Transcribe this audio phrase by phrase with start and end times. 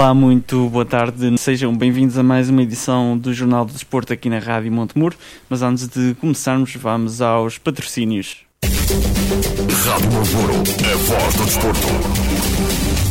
[0.00, 1.36] Olá, muito boa tarde.
[1.36, 5.16] Sejam bem-vindos a mais uma edição do Jornal do Desporto aqui na Rádio Montemuro.
[5.50, 8.36] Mas antes de começarmos, vamos aos patrocínios.
[8.62, 13.07] Rádio Montemuro, a voz do desporto.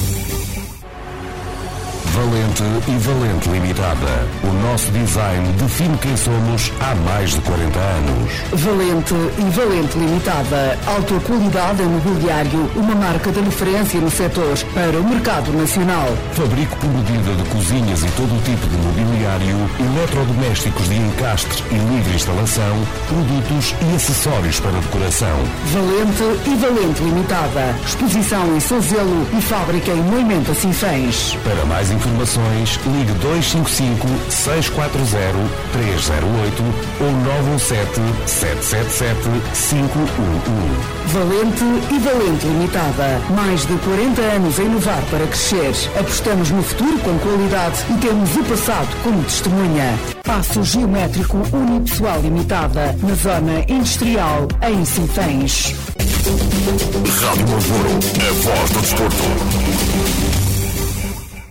[2.17, 4.27] Valente e Valente Limitada.
[4.43, 8.31] O nosso design define quem somos há mais de 40 anos.
[8.53, 10.79] Valente e Valente Limitada.
[10.87, 16.07] Alta qualidade em mobiliário, uma marca de referência no setor para o mercado nacional.
[16.33, 21.75] Fabrico por medida de cozinhas e todo o tipo de mobiliário, eletrodomésticos de encastre e
[21.75, 25.37] livre instalação, produtos e acessórios para decoração.
[25.71, 27.75] Valente e Valente Limitada.
[27.85, 31.37] Exposição em Sozelo e fábrica em Moimenta Sinfãs.
[31.43, 32.06] Para mais informações,
[32.91, 34.97] ligue 255 640
[35.73, 36.63] 308
[37.01, 39.17] ou 917 777
[39.53, 40.97] 511.
[41.07, 43.21] Valente e Valente Limitada.
[43.35, 45.73] Mais de 40 anos a inovar para crescer.
[45.99, 49.97] Apostamos no futuro com qualidade e temos o passado como testemunha.
[50.23, 52.95] Passo Geométrico Unipessoal Limitada.
[53.01, 55.75] Na zona industrial, em Sinfãs.
[57.21, 60.26] Rádio Montemuro, a voz do desporto.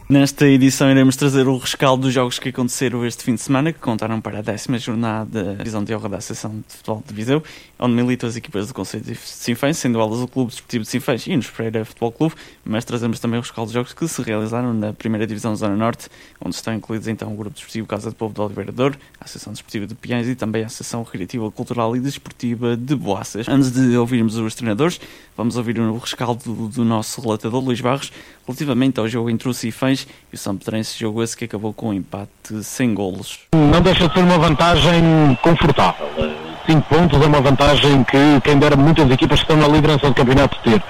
[0.08, 3.80] Nesta edição iremos trazer o rescaldo dos jogos que aconteceram este fim de semana, que
[3.80, 7.42] contaram para a décima jornada da divisão de honra da Associação de Futebol de Viseu,
[7.78, 11.26] onde militam as equipas do Conselho de Sinfãs, sendo elas o Clube Desportivo de Sinfãs
[11.26, 14.72] e o Pereira Futebol Clube, mas trazemos também o rescaldo dos jogos que se realizaram
[14.72, 16.08] na primeira divisão Zona Norte,
[16.40, 18.72] onde estão incluídos então o Grupo Desportivo Casa de Povo de Oliveira
[19.20, 23.48] a Associação Desportiva de Piães e também a Associação Recreativa, Cultural e Desportiva de Boaças.
[23.48, 25.00] Antes de ouvirmos os treinadores,
[25.36, 28.12] vamos ouvir o rescaldo do, nosso relatador Luís Barros,
[28.46, 31.88] relativamente ao jogo entre o Sinfãs e o São Pedrense, jogo esse que acabou com
[31.90, 32.30] um empate
[32.62, 33.40] sem golos.
[33.54, 35.02] Não deixa de ser uma vantagem
[35.42, 36.35] confortável.
[36.66, 40.14] 5 pontos é uma vantagem que quem dera muitas equipas que estão na liderança do
[40.14, 40.82] campeonato ter.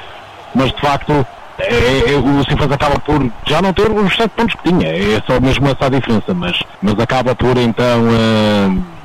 [0.55, 1.27] Mas de facto
[1.59, 4.89] é, é, o Sinfãs acaba por já não ter os 7 pontos que tinha.
[4.89, 6.35] É só mesmo essa a diferença.
[6.35, 8.05] Mas, mas acaba por então.
[8.05, 8.97] Uh,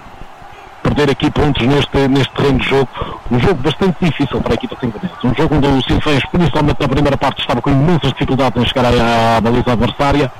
[0.81, 2.89] perder aqui pontos neste, neste terreno de jogo.
[3.31, 5.15] Um jogo bastante difícil para a equipa sinfonense.
[5.23, 8.85] Um jogo onde o Sinfãs, principalmente na primeira parte, estava com imensas dificuldades em chegar
[8.85, 10.31] à, à baliza adversária.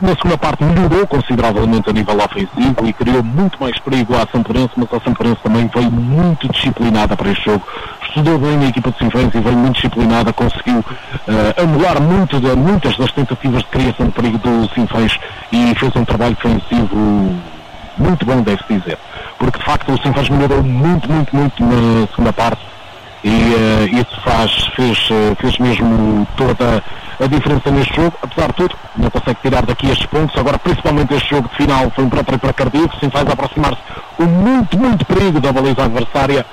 [0.00, 4.70] Na segunda parte melhorou consideravelmente a nível ofensivo e criou muito mais perigo à Samparense,
[4.74, 7.66] mas a Samparense também veio muito disciplinada para este jogo.
[8.02, 12.48] Estudou bem a equipa de Sinfãs e veio muito disciplinada, conseguiu uh, anular muito de,
[12.56, 15.18] muitas das tentativas de criação de perigo do Sinfãs
[15.52, 17.36] e fez um trabalho defensivo
[17.98, 18.98] muito bom, deve-se dizer.
[19.38, 22.62] Porque de facto o Sinfãs melhorou muito, muito, muito na segunda parte
[23.22, 28.54] e uh, isso faz, fez, uh, fez mesmo toda a diferença neste jogo, apesar de
[28.54, 32.08] tudo, não consegue tirar daqui estes pontos, agora principalmente este jogo de final foi um
[32.10, 33.80] próprio para cardíaco, sim faz aproximar-se
[34.16, 36.46] com muito, muito perigo da baliza adversária,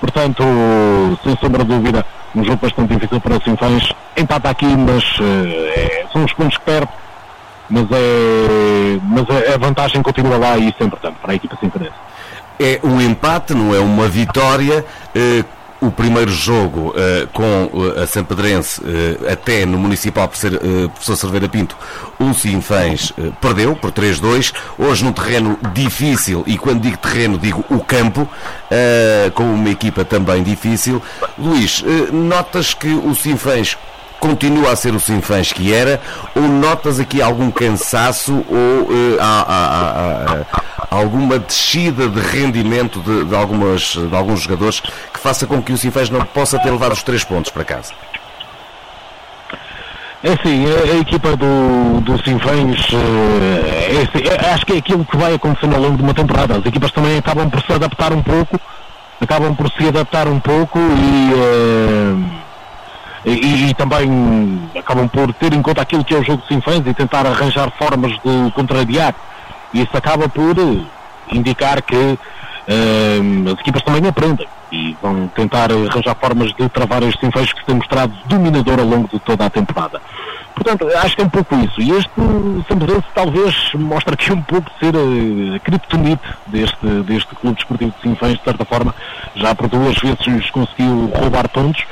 [0.00, 0.42] portanto,
[1.24, 5.24] sem sombra de dúvida, um jogo bastante difícil para o Sinfãs, empata aqui, mas uh,
[5.74, 6.88] é, são os pontos que perde,
[7.68, 11.94] mas, é, mas a vantagem continua lá e isso é importante para a equipa sinfonense.
[12.58, 14.84] É um empate, não é uma vitória.
[15.14, 15.44] Eh,
[15.80, 20.88] o primeiro jogo uh, com uh, a Sampedrense, uh, até no Municipal por ser, uh,
[20.90, 21.76] Professor Cerveira Pinto,
[22.18, 24.52] o Sinfãs perdeu por 3-2.
[24.78, 28.26] Hoje num terreno difícil, e quando digo terreno, digo o campo,
[29.34, 31.02] com uma equipa também difícil.
[31.36, 33.76] Luís, notas que o Sinfãs
[34.18, 36.00] continua a ser o Sinfãs que era,
[36.34, 38.88] ou notas aqui algum cansaço ou
[39.20, 40.44] há, há,
[40.90, 45.72] há, alguma descida de rendimento de, de, algumas, de alguns jogadores que faça com que
[45.72, 47.92] o Sinfãs não possa ter levado os três pontos para casa?
[50.24, 55.04] É assim, a, a, equipa do, do Sinfãs, é, assim, é, acho que é aquilo
[55.04, 56.56] que vai acontecer ao longo de uma temporada.
[56.56, 58.58] As equipas também acabam por se adaptar um pouco,
[59.20, 62.36] acabam por se adaptar um pouco e,
[63.26, 66.86] e, e, também acabam por ter em conta aquilo que é o jogo de Sinfãs
[66.86, 69.14] e tentar arranjar formas de contrariar
[69.74, 70.54] e isso acaba por
[71.32, 77.20] indicar que uh, as equipas também aprendem e vão tentar arranjar formas de travar estes
[77.20, 80.00] sinfãs que se tem mostrado dominador ao longo de toda a temporada.
[80.54, 81.80] Portanto, acho que é um pouco isso.
[81.80, 82.10] E este
[82.66, 84.94] Samparense talvez mostra aqui um pouco de ser
[85.54, 88.94] a criptonite deste, deste clube desportivo de Sinfãs, de certa forma.
[89.34, 91.84] Já por duas vezes conseguiu roubar pontos,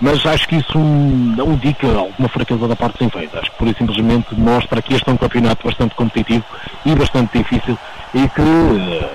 [0.00, 3.28] mas acho que isso não indica alguma fraqueza da parte de Sinfãs.
[3.34, 6.44] Acho que por simplesmente mostra que este é um campeonato bastante competitivo
[6.86, 7.78] e bastante difícil
[8.14, 9.10] e que uh,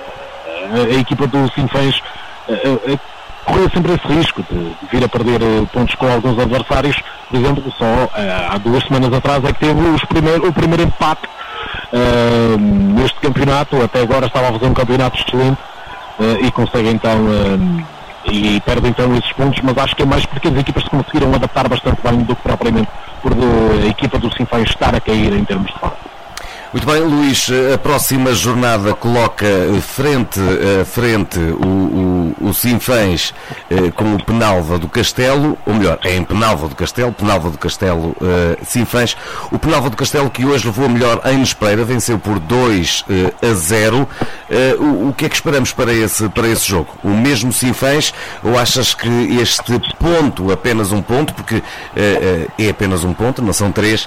[0.72, 2.00] a, a, equipa do Sinfãs
[2.48, 3.00] uh, uh,
[3.44, 5.40] correu sempre esse risco de, de, vir a perder
[5.72, 6.96] pontos com alguns adversários.
[7.28, 8.08] Por exemplo, só
[8.50, 11.28] há duas semanas atrás é que teve primeiro, o primeiro empate
[12.94, 13.82] neste campeonato.
[13.82, 15.58] Até agora estava a fazer um campeonato excelente
[16.40, 17.18] e consegue então
[18.30, 21.34] e perde então esses pontos, mas acho que é mais porque as equipas se conseguiram
[21.34, 22.88] adaptar bastante bem do que propriamente
[23.22, 26.15] por a equipa do Sinfãs estar a cair em termos de forma.
[26.76, 29.46] Muito bem, Luís, a próxima jornada coloca
[29.80, 30.38] frente
[30.78, 33.32] a frente o, o, o Sinfãs
[33.70, 37.56] eh, com o Penalva do Castelo, ou melhor, é em Penalva do Castelo, Penalva do
[37.56, 39.16] Castelo eh, Sinfãs.
[39.50, 43.32] O Penalva do Castelo que hoje levou a melhor em Espreira, venceu por 2 eh,
[43.50, 44.06] a 0.
[44.50, 46.90] Eh, o, o, que é que esperamos para esse, para esse jogo?
[47.02, 48.12] O mesmo Sinfãs
[48.44, 49.08] ou achas que
[49.40, 51.62] este ponto, apenas um ponto, porque
[51.96, 54.06] eh, eh, é apenas um ponto, não são três,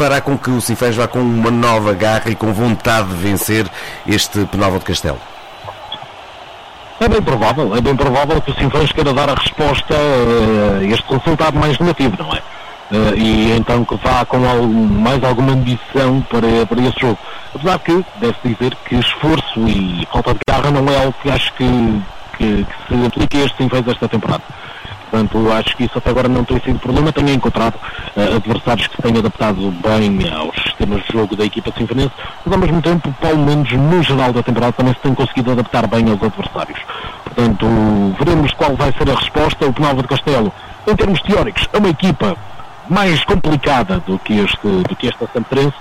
[0.00, 3.66] fará com que o Sinfãs vá com uma nova garra e com vontade de vencer
[4.06, 5.18] este Penalva de Castelo?
[6.98, 11.04] É bem provável, é bem provável que o Sinfãs queira dar a resposta a este
[11.12, 12.40] resultado mais negativo, não é?
[13.14, 17.18] e então que vá com mais alguma ambição para, para esse jogo.
[17.54, 21.52] Apesar que, deve dizer que esforço e falta de garra não é algo que acho
[21.52, 22.02] que,
[22.38, 24.42] que, que se aplique a este Sinfãs esta temporada.
[25.10, 27.12] Portanto, acho que isso até agora não tem sido problema.
[27.12, 32.12] Tenho encontrado uh, adversários que têm adaptado bem aos sistemas de jogo da equipa sinfonense,
[32.44, 35.86] mas ao mesmo tempo, pelo menos no geral da temporada, também se tem conseguido adaptar
[35.88, 36.78] bem aos adversários.
[37.24, 37.66] Portanto,
[38.18, 39.66] veremos qual vai ser a resposta.
[39.66, 40.52] O Penalva de Castelo,
[40.86, 42.36] em termos teóricos, é uma equipa
[42.88, 45.76] mais complicada do que, este, do que esta Samprense,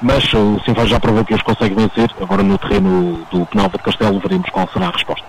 [0.00, 2.10] mas o Sinfãs já provou que os consegue vencer.
[2.20, 5.26] Agora no terreno do Penalva de Castelo veremos qual será a resposta.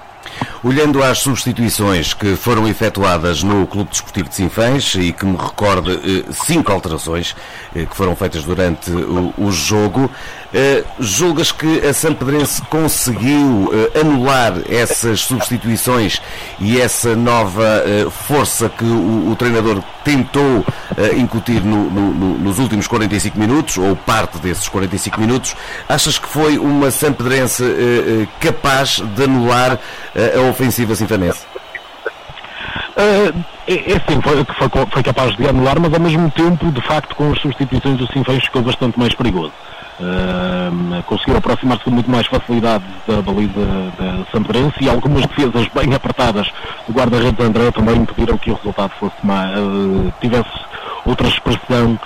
[0.63, 5.91] Olhando às substituições que foram efetuadas no Clube Desportivo de Sinfãs e que me recorde
[5.91, 7.35] eh, cinco alterações
[7.75, 10.09] eh, que foram feitas durante o, jogo,
[10.53, 16.21] eh, julgas que a Sampedrense conseguiu anular essas substituições
[16.59, 20.65] e essa nova força que o, treinador tentou
[21.15, 25.55] incutir no, no, nos últimos 45 minutos, ou parte desses 45 minutos,
[25.87, 27.63] achas que foi uma Sampedrense
[28.39, 29.79] capaz de anular
[30.17, 31.45] a ofensiva sinfanense?
[32.97, 36.81] Uh, é, é sim, foi, foi, foi, capaz de anular, mas ao mesmo tempo, de
[36.81, 39.53] facto, com as substituições do Sinfãs ficou bastante mais perigoso.
[39.99, 43.65] Uh, conseguiu aproximar-se com muito mais facilidade da baliza
[43.99, 46.51] da Sampdorense e algumas defesas bem apertadas
[46.87, 50.49] do guarda-redes André também impediram que o resultado fosse mais, uh, tivesse
[51.05, 51.99] outra expressão,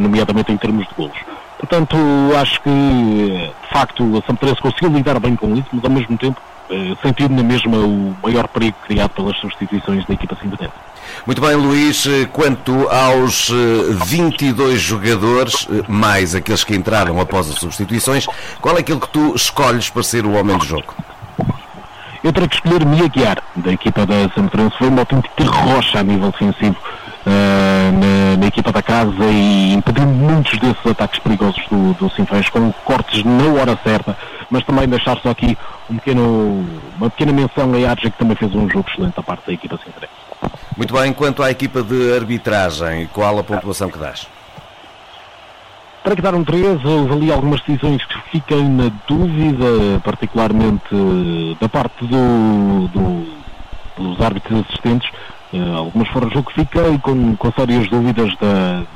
[0.00, 1.16] nomeadamente em termos de golos.
[1.58, 1.96] Portanto,
[2.40, 6.40] acho que, de facto, a Sampdorense conseguiu lidar bem com isso, mas ao mesmo tempo
[6.70, 10.72] eh, sentindo na mesma o maior perigo criado pelas substituições da equipa cinzenta.
[11.26, 12.06] Muito bem, Luís.
[12.06, 13.50] Eh, quanto aos
[14.06, 18.26] 22 eh, jogadores, mais aqueles que entraram após as substituições,
[18.60, 20.94] qual é aquele que tu escolhes para ser o homem do jogo?
[22.22, 24.76] Eu terei que escolher Mia Guiar, da equipa da Sampdorense.
[24.76, 26.76] Foi uma autêntica rocha a nível defensivo
[27.28, 32.72] na, na, equipa da casa e impedindo muitos desses ataques perigosos do, do Sinfãs, com
[32.84, 34.16] cortes na hora certa,
[34.50, 35.56] mas também deixar só aqui
[35.90, 36.66] um pequeno,
[36.96, 39.78] uma pequena menção a Arja, que também fez um jogo excelente da parte da equipa
[39.84, 40.08] Sinfãs.
[40.76, 44.26] Muito bem, quanto à equipa de arbitragem, qual a pontuação que dás?
[46.02, 50.88] Para que dar um 3, houve ali algumas decisões que fiquei na dúvida, particularmente
[51.60, 53.38] da parte do, do,
[53.98, 55.10] dos árbitros assistentes.
[55.52, 58.86] Uh, algumas foram jogo que fiquei com, com sérias dúvidas da,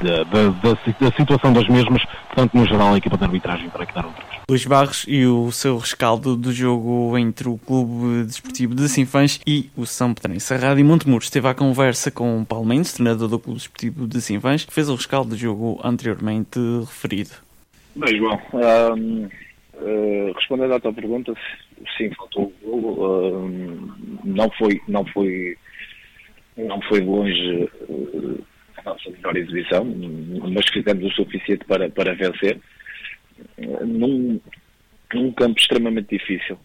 [0.00, 2.04] da, da, da, da, situação das mesmas.
[2.26, 4.26] Portanto, no geral, a equipa de arbitragem para que dar um 3.
[4.48, 9.68] Luís Barros e o seu rescaldo do jogo entre o Clube Desportivo de Sinfãs e
[9.76, 10.54] o São Pedrense.
[10.54, 14.64] A Rádio Montemuro esteve à conversa com Paulo Mendes, treinador do Clube Desportivo de Sinfãs,
[14.64, 17.30] que fez o rescaldo do jogo anteriormente referido.
[17.96, 19.30] Bem, João, um, uh,
[19.82, 21.34] eh, respondendo à tua pergunta,
[21.96, 23.46] sim, faltou o golo.
[23.46, 25.56] Um, não foi, não foi,
[26.56, 28.44] não foi longe uh,
[28.78, 32.58] a nossa melhor exibição, mas fizemos o suficiente para, para vencer
[33.84, 34.40] num,
[35.14, 36.58] num campo extremamente difícil.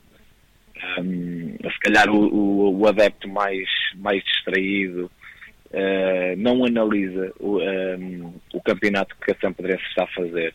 [0.99, 5.11] Um, se calhar o, o, o, adepto mais, mais distraído
[5.67, 10.53] uh, não analisa o, um, o campeonato que a Sampedrense está a fazer.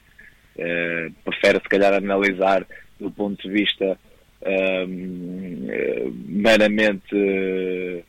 [0.56, 2.66] Uh, prefere se calhar analisar
[2.98, 3.98] do ponto de vista
[4.46, 8.04] um, meramente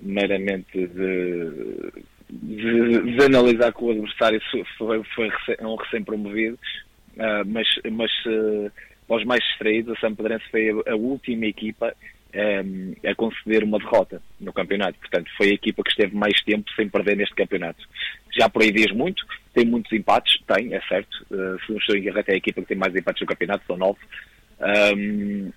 [0.00, 4.40] meramente de, de, de, analisar que o adversário
[4.76, 5.30] foi, foi
[5.60, 6.58] um recém-promovido
[7.14, 8.70] Uh, mas mas uh,
[9.06, 11.94] para os mais distraídos, a São Pedrense foi a, a última equipa
[12.34, 14.98] um, a conceder uma derrota no campeonato.
[14.98, 17.86] Portanto, foi a equipa que esteve mais tempo sem perder neste campeonato.
[18.36, 21.14] Já por aí diz muito, tem muitos empates, tem, é certo.
[21.30, 23.76] Uh, se não estou em até a equipa que tem mais empates no campeonato, são
[23.76, 24.00] nove.
[24.60, 25.52] Um,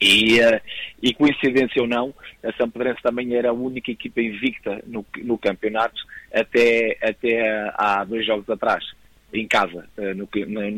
[0.00, 0.60] e, uh,
[1.02, 5.36] e, coincidência ou não, a São Pedrense também era a única equipa invicta no, no
[5.36, 6.00] campeonato
[6.32, 8.84] até, até há dois jogos atrás
[9.32, 10.28] em casa, uh, no,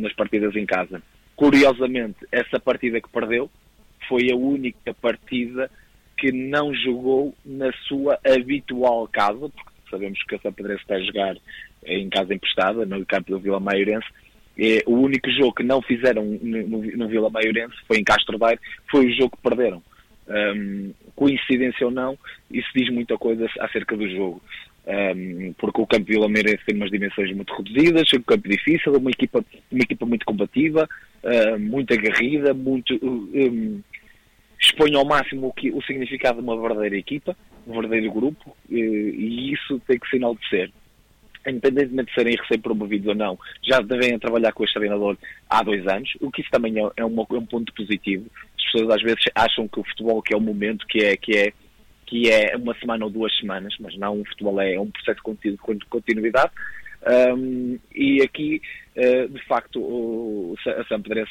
[0.00, 1.02] nas partidas em casa.
[1.37, 3.50] Curiosamente, essa partida que perdeu
[4.09, 5.71] foi a única partida
[6.16, 11.02] que não jogou na sua habitual casa, porque sabemos que a São Pedro está a
[11.02, 11.37] jogar
[11.85, 14.07] em casa emprestada, no campo do Vila Maiorense.
[14.62, 18.61] É, o único jogo que não fizeram no, no, Vila Maiorense foi em Castro Daire,
[18.90, 19.83] foi o jogo que perderam.
[20.29, 22.19] Um, coincidência ou não,
[22.50, 24.43] isso diz muita coisa acerca do jogo.
[24.87, 28.93] Um, porque o campo Vila Meirense tem umas dimensões muito reduzidas, é um campo difícil,
[28.93, 30.87] uma equipa, uma equipa muito combativa,
[31.25, 33.81] uh, muito aguerrida, muito um,
[34.61, 37.35] expõe ao máximo o, que, o significado de uma verdadeira equipa,
[37.67, 40.71] um verdadeiro grupo, uh, e isso tem que se enaltecer.
[41.47, 45.16] Independentemente de serem recém-promovidos ou não, já devem trabalhar com este treinador
[45.49, 48.26] há dois anos, o que isso também é, é, uma, é um ponto positivo.
[48.59, 51.37] As pessoas às vezes acham que o futebol que é o momento, que é, que
[51.37, 51.52] é
[52.11, 55.56] que é uma semana ou duas semanas, mas não, o futebol é um processo de
[55.88, 56.50] continuidade.
[57.37, 58.61] Um, e aqui,
[58.97, 61.30] uh, de facto, o, a Sampdorense,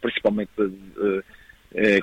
[0.00, 1.22] principalmente uh, uh,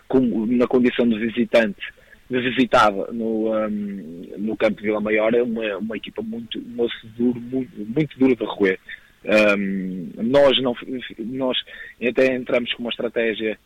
[0.08, 1.82] com, na condição de visitante,
[2.30, 7.08] de visitada no, um, no campo de Vila Maior, é uma, uma equipa muito, osso
[7.18, 8.80] duro, muito, muito duro de roer.
[9.26, 10.76] Um, nós, não,
[11.20, 11.58] nós
[12.02, 13.58] até entramos com uma estratégia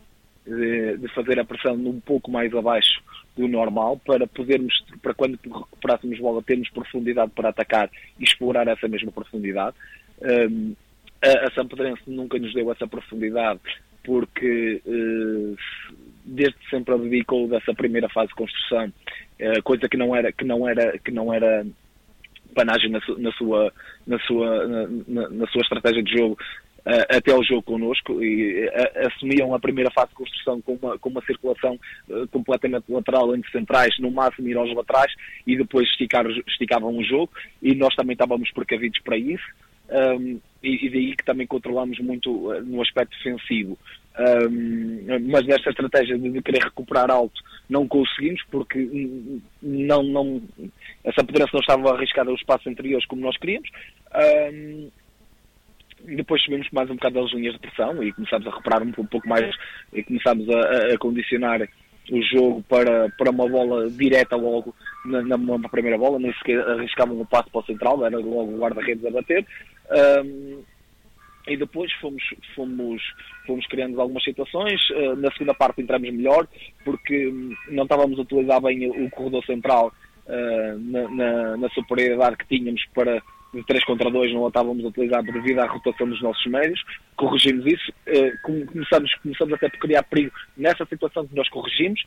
[0.46, 3.02] de, de fazer a pressão um pouco mais abaixo
[3.36, 7.90] do normal para podermos, para quando recuperássemos bola, termos profundidade para atacar
[8.20, 9.76] e explorar essa mesma profundidade.
[10.22, 10.76] Um,
[11.22, 13.60] a, a Sampedrense nunca nos deu essa profundidade
[14.04, 15.58] porque uh,
[16.26, 20.68] desde sempre abdicou dessa primeira fase de construção, uh, coisa que não era que não
[20.68, 21.66] era que não era
[22.54, 23.74] panagem na, na sua
[24.06, 24.68] na sua
[25.08, 26.38] na, na, sua estratégia de jogo
[26.80, 30.98] uh, até ao jogo connosco e uh, assumiam a primeira fase de construção com uma,
[30.98, 31.80] com uma circulação
[32.32, 35.14] completamente lateral entre centrais, no máximo ir aos laterais
[35.46, 39.46] e depois esticar, esticavam o jogo e nós também estávamos precavidos para isso.
[39.90, 43.78] Um, e, e, daí que também controlamos muito no aspecto defensivo.
[44.20, 48.78] Um, mas nesta estratégia de querer recuperar alto não conseguimos porque
[49.62, 50.42] não, não,
[51.06, 53.70] essa federação não estava arriscada aos espaços anteriores como nós queríamos.
[54.52, 54.90] Um,
[56.04, 59.28] depois subimos mais um bocado das linhas de pressão e começámos a reparar um pouco
[59.28, 59.56] mais
[59.94, 61.68] e começámos a, a condicionar
[62.12, 64.74] o jogo para, para uma bola direta logo
[65.06, 68.60] na, na, primeira bola, nem sequer arriscavam um passo para o central, era logo o
[68.60, 69.46] guarda-redes a bater.
[69.92, 70.64] Um,
[71.48, 72.24] e depois fomos,
[72.56, 73.02] fomos,
[73.46, 74.80] fomos criando algumas situações.
[74.92, 76.48] Uh, na segunda parte entramos melhor,
[76.86, 77.34] porque
[77.70, 79.92] não estávamos a utilizar bem o corredor central
[80.28, 84.86] uh, na, na, na superioridade que tínhamos para de 3 contra 2 não a estávamos
[84.86, 86.80] a utilizar devido à rotação dos nossos médios,
[87.16, 92.00] corrigimos isso, uh, começamos, começamos até por criar perigo nessa situação que nós corrigimos,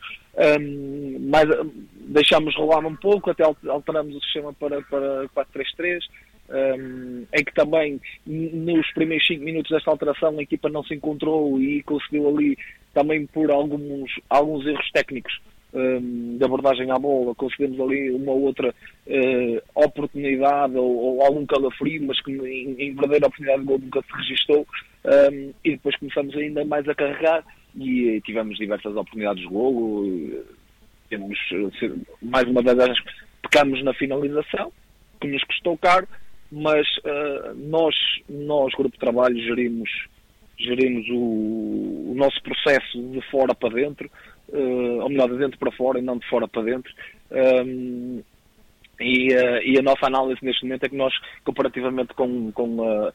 [1.28, 1.48] mas
[2.06, 5.98] deixámos rolar um pouco, até alteramos o sistema para, para 4-3-3,
[6.50, 11.60] um, em que também nos primeiros 5 minutos desta alteração a equipa não se encontrou
[11.60, 12.58] e conseguiu ali
[12.92, 15.40] também por alguns, alguns erros técnicos
[15.72, 18.74] um, de abordagem à bola, conseguimos ali uma outra
[19.06, 24.02] uh, oportunidade ou, ou, algum calafrio, mas que em, em verdadeira oportunidade de gol nunca
[24.02, 24.66] se registou.
[25.04, 27.44] Um, e depois começamos ainda mais a carregar
[27.74, 30.44] e tivemos diversas oportunidades de golo,
[31.08, 31.38] temos
[32.20, 32.98] mais uma vez
[33.42, 34.72] pecamos na finalização,
[35.20, 36.06] que nos custou caro,
[36.52, 37.94] mas uh, nós,
[38.28, 39.88] nós, grupo de trabalho, gerimos,
[40.58, 44.10] gerimos o, o nosso processo de fora para dentro,
[44.50, 46.92] uh, ou melhor, de dentro para fora e não de fora para dentro.
[47.30, 48.22] Um,
[49.00, 53.12] e, uh, e, a nossa análise neste momento é que nós, comparativamente com, com a,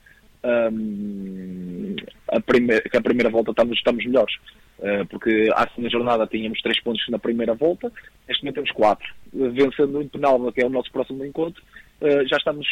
[0.72, 1.96] um,
[2.30, 4.36] a, primeira, a primeira volta estamos, estamos melhores.
[4.80, 7.92] Uh, porque à segunda jornada tínhamos 3 pontos na primeira volta,
[8.28, 9.16] neste momento temos 4.
[9.34, 11.62] Vencendo o Penalva, que é o nosso próximo encontro,
[12.02, 12.68] uh, já estamos,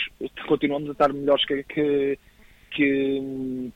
[0.47, 2.19] continuamos a estar melhores que, que,
[2.71, 3.71] que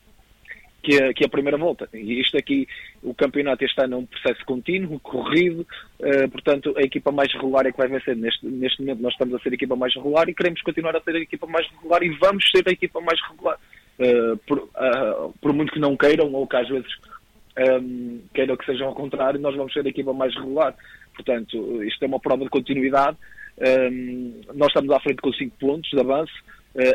[0.81, 1.89] que a, que a primeira volta.
[1.93, 2.67] E isto aqui,
[3.03, 5.65] o campeonato este ano é um processo contínuo, corrido,
[5.99, 8.15] uh, portanto a equipa mais regular é que vai vencer.
[8.15, 11.01] Neste, neste momento nós estamos a ser a equipa mais regular e queremos continuar a
[11.01, 13.57] ser a equipa mais regular e vamos ser a equipa mais regular.
[13.99, 16.89] Uh, por, uh, por, muito que não queiram, ou que às vezes
[17.81, 20.73] um, queiram que sejam ao contrário, nós vamos ser a equipa mais regular.
[21.13, 23.17] Portanto, isto é uma prova de continuidade.
[23.59, 26.33] Um, nós estamos à frente com 5 pontos de avanço.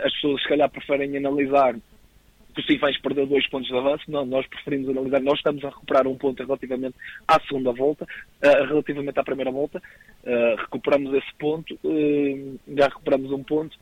[0.04, 1.74] as pessoas se calhar preferem analisar
[2.54, 6.16] possíveis perder dois pontos de avanço, não, nós preferimos analisar, nós estamos a recuperar um
[6.16, 6.94] ponto relativamente
[7.26, 9.82] à segunda volta, uh, relativamente à primeira volta,
[10.24, 13.76] uh, recuperamos esse ponto, uh, já recuperamos um ponto,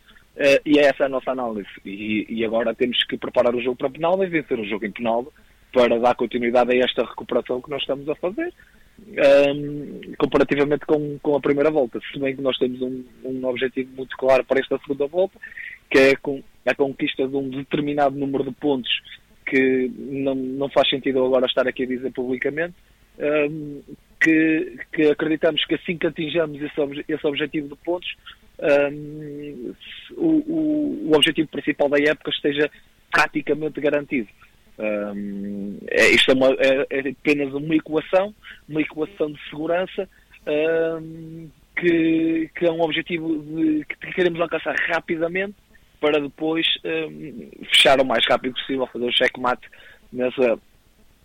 [0.65, 1.69] e é essa a nossa análise.
[1.85, 4.91] E, e, agora temos que preparar o jogo para Penalva e vencer o jogo em
[4.91, 5.31] Penalva
[5.73, 8.53] para dar continuidade a esta recuperação que nós estamos a fazer.
[8.99, 13.91] Um, comparativamente com, com a primeira volta, se bem que nós temos um, um objetivo
[13.97, 15.39] muito claro para esta segunda volta,
[15.91, 18.91] que é com, a conquista de um determinado número de pontos
[19.45, 22.75] que não, não faz sentido agora estar aqui a dizer publicamente,
[23.19, 23.83] um,
[24.21, 28.15] que, que, acreditamos que assim que atinjamos esse, esse objetivo de pontos,
[28.59, 29.75] um,
[30.17, 32.71] o, o, o, objetivo principal da época esteja
[33.11, 34.29] praticamente garantido.
[34.79, 38.35] Um, é, isto é, uma, é, é, apenas uma equação,
[38.69, 40.09] uma equação de segurança
[40.47, 45.55] um, que, que, é um objetivo de, que queremos alcançar rapidamente
[46.01, 49.69] para depois um, fechar o mais rápido possível, fazer o checkmate
[50.13, 50.59] nessa,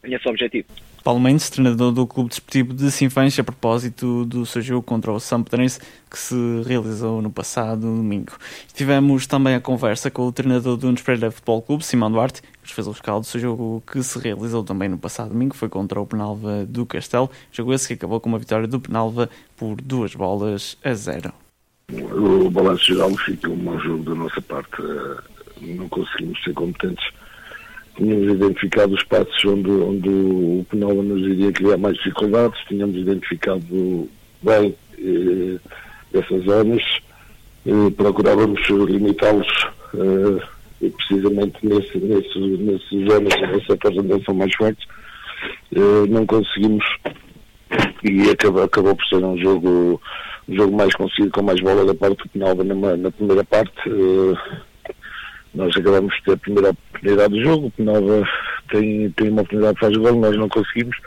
[0.03, 0.67] nesse objetivo.
[1.03, 5.19] Paulo Mendes, treinador do Clube Desportivo de Sinfãs, a propósito do seu jogo contra o
[5.21, 5.79] Sampedrense,
[6.11, 6.35] que se
[6.67, 8.33] realizou no passado domingo.
[8.73, 12.75] Tivemos também a conversa com o treinador do Nunes Pereira Futebol Clube, Simão Duarte, que
[12.75, 16.00] fez o rescaldo do seu jogo que se realizou também no passado domingo, foi contra
[16.00, 20.13] o Penalva do Castelo, jogo esse que acabou com uma vitória do Penalva por duas
[20.15, 21.33] bolas a zero.
[21.91, 24.75] O balanço geral fica um mau jogo da nossa parte,
[25.62, 27.05] não conseguimos ser competentes
[27.97, 34.07] tínhamos identificado os espaços onde, onde o Penal nos iria criar mais dificuldades, tínhamos identificado
[34.41, 35.59] bem eh,
[36.13, 36.83] essas zonas,
[37.65, 39.47] eh, procurávamos limitá-los
[39.95, 40.47] eh,
[40.79, 44.86] precisamente nesse, nesse, nessas setores onde são mais fortes.
[45.75, 46.86] Eh, não conseguimos
[48.03, 50.01] e acabou, acabou por ser um jogo,
[50.48, 53.74] um jogo mais conseguido com mais bola da parte do Penalva na, na primeira parte.
[53.88, 54.93] Eh,
[55.53, 58.29] nós acabamos de ter a primeira oportunidade do jogo, o Nova
[58.69, 60.98] tem, tem uma oportunidade de fazer o gol, nós não conseguimos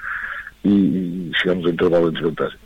[0.65, 2.59] e, e chegamos a intervalo em desvantagem.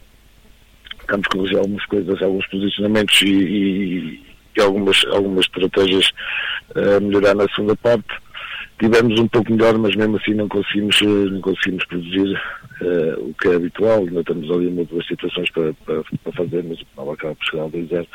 [1.00, 4.22] Ficamos com algumas coisas, alguns posicionamentos e, e,
[4.56, 6.10] e algumas, algumas estratégias
[6.74, 8.08] a melhorar na segunda parte.
[8.78, 12.34] Tivemos um pouco melhor, mas mesmo assim não conseguimos, não conseguimos produzir
[12.80, 14.00] uh, o que é habitual.
[14.00, 17.46] Ainda estamos ali em duas situações para, para, para fazer, mas o Penal acaba por
[17.46, 18.06] chegar ao 2-0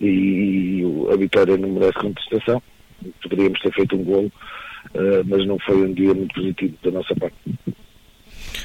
[0.00, 2.62] e a vitória não merece contestação.
[3.22, 4.32] Poderíamos ter feito um golo,
[4.94, 7.36] uh, mas não foi um dia muito positivo da nossa parte.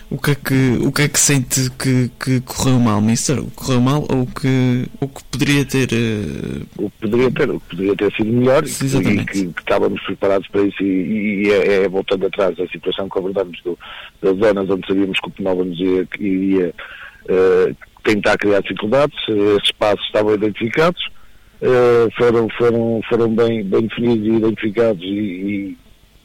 [0.10, 3.42] O que é que, o que, é que sente que, que correu mal, Mister?
[3.56, 5.90] Correu mal ou que, o que poderia ter.
[5.92, 6.66] Uh...
[6.78, 10.02] O que poderia ter, o que poderia ter sido melhor Sim, e que, que, estávamos
[10.04, 13.78] preparados para isso e, e é, é, voltando atrás a situação que abordámos do,
[14.22, 16.74] das zonas onde sabíamos que o Penalva nos ia, iria
[17.26, 21.02] uh, tentar criar dificuldades, esses espaços estavam identificados
[21.64, 25.78] uh, foram, foram, foram bem, bem definidos e identificados e, e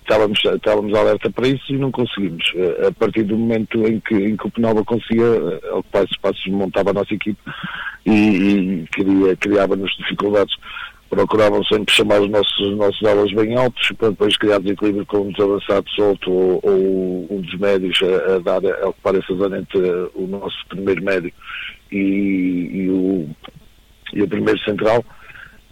[0.08, 2.50] estávamos, estávamos alerta para isso e não conseguimos.
[2.54, 6.16] Uh, a partir do momento em que, em que o Penalva conseguia uh, ocupar esses
[6.16, 7.38] espaços, montava a nossa equipe
[8.06, 10.54] e, e queria, criava-nos dificuldades.
[11.10, 15.18] Procuravam sempre chamar os nossos, os nossos alas bem altos para depois criar desequilíbrio com
[15.18, 19.58] um desavançado solto ou, ou, um dos médios a, a dar, a ocupar essa zona
[19.58, 19.78] entre
[20.14, 21.32] o nosso primeiro médio
[21.90, 23.30] e, e, o,
[24.12, 25.02] e o primeiro central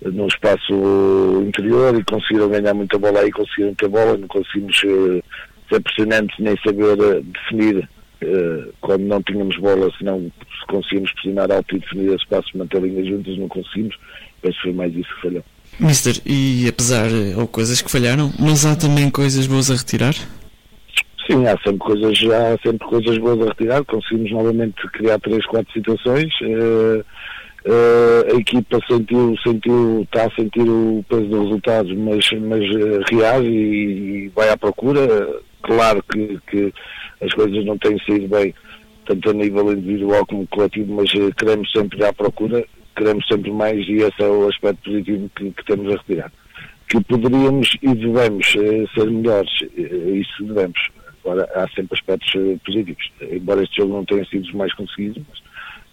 [0.02, 5.22] no espaço interior e conseguiram ganhar muita bola aí, conseguiram ter bola, não conseguimos uh,
[5.70, 7.88] ser pressionantes nem saber uh, definir
[8.22, 12.82] uh, quando não tínhamos bola, senão se conseguimos pressionar alto e definir esse espaço, manter
[12.82, 13.96] linhas juntas, não conseguimos.
[14.42, 15.44] Penso que foi mais isso que falhou.
[15.80, 20.14] Mister, e apesar ou coisas que falharam, mas há também coisas boas a retirar?
[21.26, 23.84] Sim, há sempre coisas, há sempre coisas boas a retirar.
[23.84, 26.32] Conseguimos novamente criar três, quatro situações.
[26.42, 27.04] Uh,
[27.66, 33.02] Uh, a equipa sentiu, sentiu, está a sentir o peso dos resultados, mas, mas uh,
[33.10, 35.00] reage e, e, vai à procura.
[35.62, 36.72] Claro que, que
[37.20, 38.54] as coisas não têm sido bem,
[39.04, 43.84] tanto a nível individual como coletivo, mas uh, queremos sempre à procura, queremos sempre mais
[43.88, 46.32] e esse é o aspecto positivo que, que temos a retirar.
[46.88, 48.46] Que poderíamos e devemos
[48.94, 50.78] ser melhores, isso devemos.
[51.24, 52.32] Agora, há sempre aspectos
[52.64, 53.10] positivos.
[53.22, 55.40] Embora este jogo não tenha sido os mais conseguidos, mas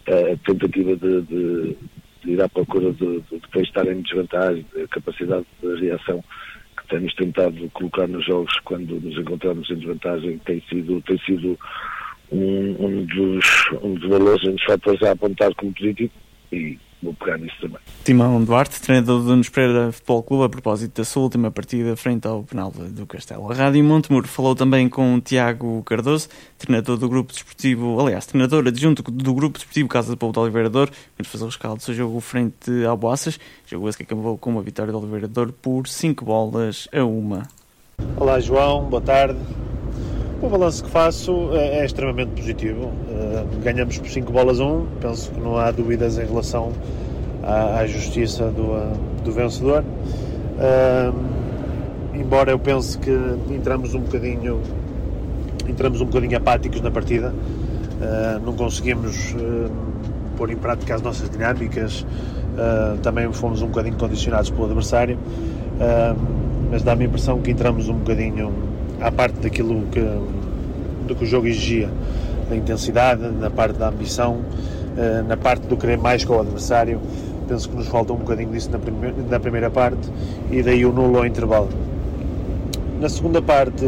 [0.07, 1.77] a tentativa de, de,
[2.23, 6.23] de ir à procura de, de, depois estar em desvantagem, a capacidade de reação
[6.77, 11.57] que temos tentado colocar nos jogos quando nos encontramos em desvantagem tem sido, tem sido
[12.31, 13.45] um, um, dos,
[13.81, 16.11] um dos valores, um dos fatores a apontar como positivo
[16.51, 17.79] e vou pegar nisso também.
[18.03, 22.27] Timão Duarte, treinador do Nunes Pereira Futebol Clube, a propósito da sua última partida frente
[22.27, 23.51] ao Penalva do Castelo.
[23.51, 28.67] A Rádio Montemuro falou também com o Tiago Cardoso, treinador do Grupo Desportivo, aliás, treinador
[28.67, 31.83] adjunto do Grupo Desportivo Casa do Povo de Oliveira Dor, que fez o rescaldo do
[31.83, 35.51] seu jogo frente ao Boaças, jogo esse que acabou com uma vitória do Oliveira Dor
[35.51, 37.47] por 5 bolas a uma.
[38.17, 39.39] Olá João, boa tarde.
[40.43, 42.87] O balanço que faço é, é extremamente positivo.
[42.87, 44.67] Uh, ganhamos por 5 bolas a 1.
[44.67, 44.85] Um.
[44.99, 46.73] Penso que não há dúvidas em relação
[47.41, 49.85] à, justiça do, uh, do vencedor.
[52.13, 53.09] Embora eu pense que
[53.49, 54.59] entramos um bocadinho
[55.65, 57.33] entramos um bocadinho apáticos na partida,
[58.45, 59.33] não conseguimos
[60.37, 62.05] pôr em prática as nossas dinâmicas,
[63.01, 65.17] também fomos um bocadinho condicionados pelo adversário,
[66.69, 70.01] mas dá-me a impressão que entramos um bocadinho à parte daquilo que,
[71.07, 71.89] do que o jogo exigia.
[72.49, 74.39] da intensidade, na parte da ambição,
[75.27, 76.99] na parte do querer mais com o adversário.
[77.47, 80.09] Penso que nos falta um bocadinho disso na primeira, na primeira parte
[80.51, 81.69] e daí o nulo ao intervalo.
[82.99, 83.85] Na segunda parte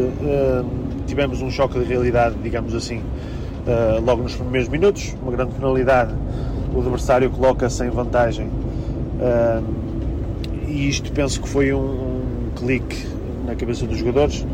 [1.08, 3.02] tivemos um choque de realidade, digamos assim,
[4.04, 6.14] logo nos primeiros minutos, uma grande penalidade,
[6.74, 8.50] o adversário coloca-se em vantagem
[10.68, 12.20] e isto penso que foi um,
[12.58, 13.08] clique
[13.46, 14.46] na cabeça dos jogadores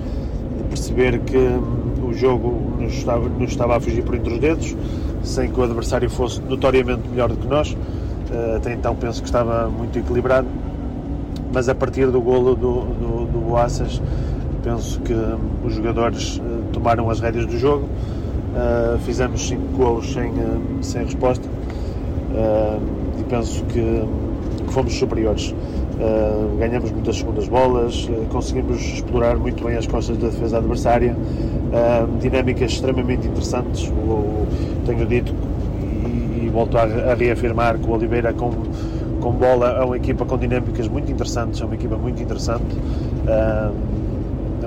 [0.71, 4.75] perceber que o jogo nos estava, nos estava a fugir por entre os dedos,
[5.23, 7.71] sem que o adversário fosse notoriamente melhor do que nós.
[7.71, 10.47] Uh, até então penso que estava muito equilibrado,
[11.53, 14.01] mas a partir do golo do, do, do Boaças,
[14.63, 17.88] penso que um, os jogadores uh, tomaram as rédeas do jogo.
[18.55, 20.31] Uh, fizemos 5 gols sem,
[20.81, 21.47] sem resposta
[23.19, 24.03] e penso que,
[24.65, 25.53] que fomos superiores.
[26.01, 31.15] Uh, ganhamos muitas segundas bolas, uh, conseguimos explorar muito bem as costas da defesa adversária,
[31.15, 33.87] uh, dinâmicas extremamente interessantes.
[33.87, 34.47] O, o,
[34.83, 35.31] tenho dito
[35.79, 38.51] e, e volto a, a, reafirmar que o Oliveira com,
[39.21, 42.75] com bola é uma equipa com dinâmicas muito interessantes, é uma equipa muito interessante.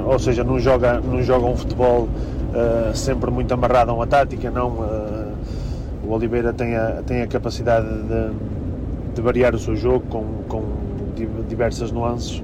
[0.06, 2.08] ou seja, não joga, não joga um futebol
[2.94, 4.68] sempre muito amarrado a uma tática, não.
[6.06, 8.30] o Oliveira tem a, tem a capacidade de,
[9.16, 10.83] de variar o seu jogo com, com
[11.48, 12.42] diversas nuances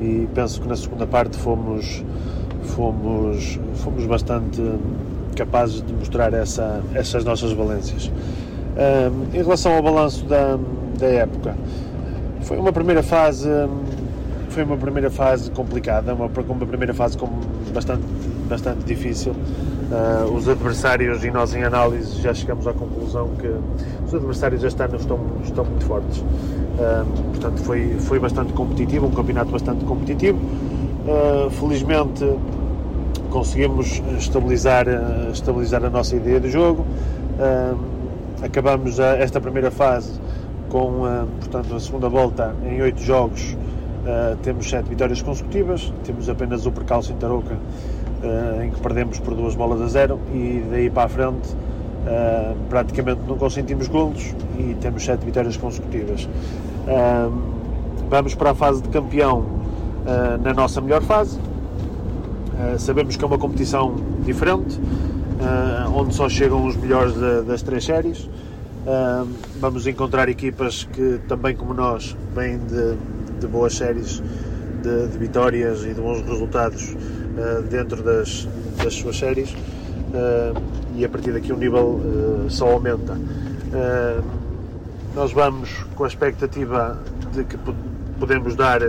[0.00, 2.04] e penso que na segunda parte fomos
[2.62, 4.62] fomos fomos bastante
[5.36, 8.10] capazes de mostrar essa, essas nossas valências.
[8.10, 10.58] Um, em relação ao balanço da,
[10.98, 11.56] da época,
[12.42, 13.48] foi uma primeira fase
[14.50, 17.28] foi uma primeira fase complicada, uma, uma primeira fase com
[17.72, 18.02] bastante,
[18.50, 19.32] bastante difícil.
[19.32, 23.48] Uh, os adversários, e nós em análise já chegamos à conclusão que
[24.06, 26.18] os adversários este ano estão, estão muito fortes.
[26.18, 30.38] Uh, portanto, foi, foi bastante competitivo, um campeonato bastante competitivo.
[30.38, 32.28] Uh, felizmente
[33.30, 34.86] conseguimos estabilizar,
[35.32, 36.84] estabilizar a nossa ideia de jogo.
[38.42, 40.20] acabamos a, esta primeira fase
[40.68, 41.06] com
[41.38, 43.56] portanto, a segunda volta em oito jogos.
[44.42, 47.56] temos sete vitórias consecutivas, temos apenas o percalço em Tarouca
[48.62, 53.20] em que perdemos por duas bolas a zero e daí para a frente uh, praticamente
[53.26, 56.24] não consentimos golos e temos sete vitórias consecutivas.
[56.24, 57.32] Uh,
[58.08, 59.60] vamos para a fase de campeão
[60.42, 61.38] na nossa melhor fase.
[62.78, 64.80] sabemos que é uma competição diferente,
[65.94, 67.14] onde só chegam os melhores
[67.46, 68.28] das três séries.
[69.60, 72.96] vamos encontrar equipas que também como nós vêm de,
[73.38, 74.22] de boas séries
[74.82, 76.96] de, de, vitórias e de bons resultados
[77.40, 78.46] uh, dentro das,
[78.82, 80.60] das suas séries uh,
[80.94, 83.16] e a partir daqui o nível uh, só aumenta.
[85.14, 86.98] nós vamos com a expectativa
[87.32, 87.56] de que
[88.18, 88.80] podemos dar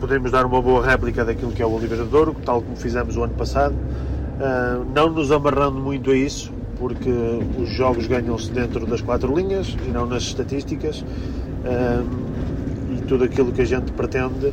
[0.00, 3.16] podemos dar uma boa réplica daquilo que é o Oliveira de Douro, tal como fizemos
[3.16, 3.74] o ano passado,
[4.94, 7.10] não nos amarrando muito a isso, porque
[7.58, 11.02] os jogos ganham-se dentro das quatro linhas e não nas estatísticas,
[12.92, 14.52] e tudo aquilo que a gente pretende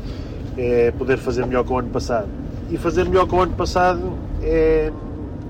[0.57, 2.42] é poder fazer melhor que o ano passado.
[2.69, 4.91] E fazer melhor que o ano passado é,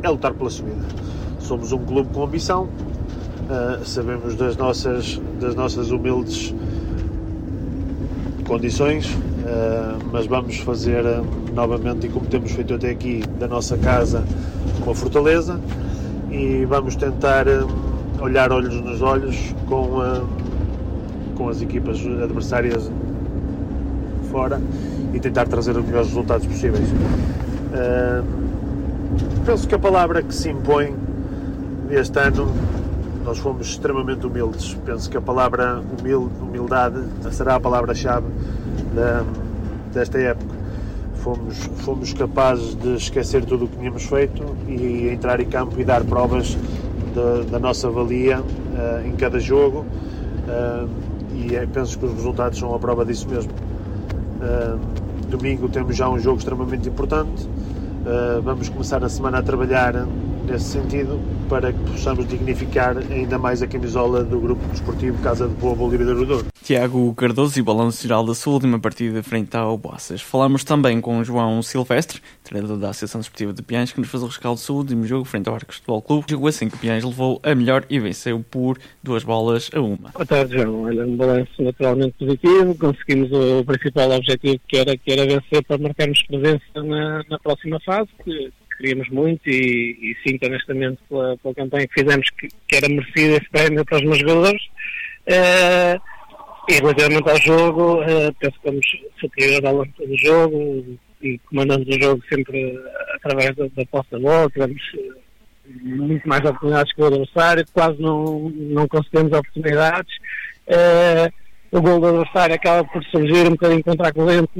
[0.01, 0.85] é lutar pela subida.
[1.39, 6.53] Somos um clube com ambição, uh, sabemos das nossas, das nossas humildes
[8.47, 13.77] condições, uh, mas vamos fazer uh, novamente, e como temos feito até aqui, da nossa
[13.77, 14.23] casa
[14.83, 15.59] uma fortaleza
[16.29, 17.45] e vamos tentar
[18.19, 20.27] olhar olhos nos olhos com,
[21.35, 22.89] com as equipas adversárias
[24.33, 24.59] fora
[25.13, 26.89] e tentar trazer os melhores resultados possíveis.
[26.89, 28.25] Uh,
[29.45, 30.95] penso que a palavra que se impõe
[31.91, 32.51] este ano,
[33.23, 34.75] nós fomos extremamente humildes.
[34.83, 35.83] Penso que a palavra
[36.41, 38.25] humildade será a palavra-chave
[39.93, 40.51] desta época.
[41.17, 45.85] Fomos, fomos capazes de esquecer tudo o que tínhamos feito e entrar em campo e
[45.85, 46.57] dar provas
[47.15, 49.85] da, da nossa valia uh, em cada jogo.
[50.47, 50.89] Uh,
[51.35, 53.51] e é, penso que os resultados são a prova disso mesmo.
[54.43, 54.77] Uh,
[55.29, 57.45] domingo temos já um jogo extremamente importante.
[57.45, 60.05] Uh, vamos começar a semana a trabalhar
[60.45, 65.53] nesse sentido para que possamos dignificar ainda mais a camisola do Grupo Desportivo Casa de
[65.55, 66.45] Boa Bolívia do Douro.
[66.63, 70.21] Tiago Cardoso e balanço geral da sua última partida frente ao Boaças.
[70.21, 74.27] Falamos também com João Silvestre, treinador da Associação Desportiva de Piães, que nos fez o
[74.27, 76.25] rescaldo do seu último jogo frente ao Arcos Futebol Clube.
[76.29, 80.09] Jogou assim que Piães levou a melhor e venceu por duas bolas a uma.
[80.11, 80.83] Boa tarde, João.
[80.83, 82.75] Olha, um balanço naturalmente positivo.
[82.75, 87.79] Conseguimos o principal objetivo que era, que era vencer para marcarmos presença na, na próxima
[87.81, 88.51] fase, que
[88.83, 93.37] queríamos muito e, e sinto honestamente pela, pela campanha que fizemos que, que era merecido
[93.37, 94.61] esse prémio para os meus jogadores.
[95.25, 96.01] Uh,
[96.69, 98.85] e relativamente ao jogo, uh, penso que vamos
[99.19, 102.77] superior ao longo do jogo e comandando o jogo sempre
[103.15, 104.49] através da, da posse da bola.
[104.49, 104.81] Tivemos
[105.81, 110.13] muito mais oportunidades que o adversário, quase não, não concedemos oportunidades.
[110.67, 111.31] Uh,
[111.71, 114.51] o gol do adversário acaba por surgir um bocadinho contra a corrente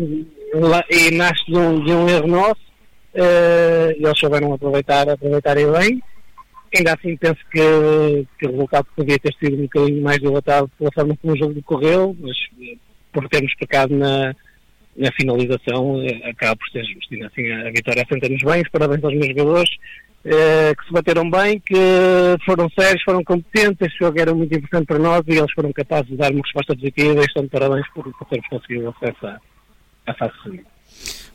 [0.90, 2.73] e nasce de um, de um erro nosso.
[3.13, 6.04] Uh, eles souberam aproveitar, aproveitarem bem.
[6.76, 10.91] Ainda assim penso que, que, o resultado podia ter sido um bocadinho mais dilatado pela
[10.91, 12.36] forma como o jogo decorreu, mas
[13.12, 14.34] por termos pecado na,
[14.97, 17.13] na finalização acaba por ser justo.
[17.13, 19.69] E assim a vitória assenta-nos bem, parabéns aos meus jogadores
[20.26, 21.76] eh, que se bateram bem, que
[22.45, 26.08] foram sérios, foram competentes, este jogo era muito importante para nós e eles foram capazes
[26.08, 29.39] de dar uma resposta positiva e estão de parabéns por, por termos conseguido acesso à,
[30.08, 30.73] à fase seguinte.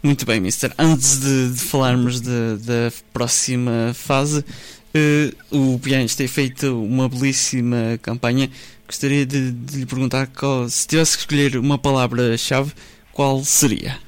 [0.03, 0.73] Muito bem, Mister.
[0.79, 8.49] Antes de, de falarmos da próxima fase, uh, o Pianos tem feito uma belíssima campanha.
[8.87, 12.73] Gostaria de, de lhe perguntar qual, se tivesse que escolher uma palavra-chave,
[13.13, 13.99] qual seria?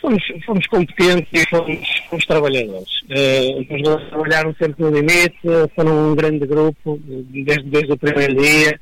[0.00, 2.88] Fomos, fomos competentes e fomos, fomos trabalhadores.
[3.02, 5.38] Uh, os dois trabalharam sempre no limite,
[5.76, 8.80] foram um grande grupo desde, desde o primeiro dia.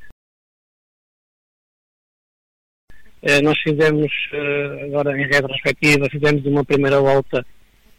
[3.43, 7.45] Nós fizemos, uh, agora em retrospectiva, fizemos uma primeira volta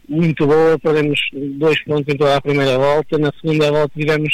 [0.07, 1.19] muito boa, perdemos
[1.57, 3.17] dois pontos em toda a primeira volta.
[3.17, 4.33] Na segunda volta tivemos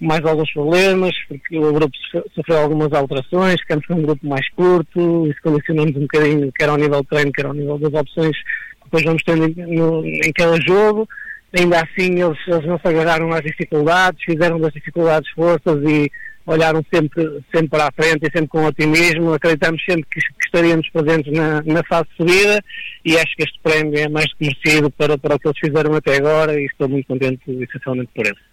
[0.00, 1.96] mais alguns problemas, porque o grupo
[2.34, 6.76] sofreu algumas alterações, ficamos com um grupo mais curto, isso condicionamos um bocadinho, quer ao
[6.76, 10.32] nível de treino, quer ao nível das opções que depois vamos tendo em, no, em
[10.32, 11.08] cada jogo.
[11.52, 16.10] Ainda assim, eles, eles não se agarraram às dificuldades, fizeram das dificuldades forças e
[16.44, 19.34] olharam sempre, sempre para a frente e sempre com otimismo.
[19.34, 22.62] Acreditamos sempre que, que estaríamos presentes na, na fase subida
[23.04, 25.94] e acho que este prémio é mais que merecido para, para o que eles fizeram
[25.94, 28.48] até agora e estou muito contente, essencialmente, por isso.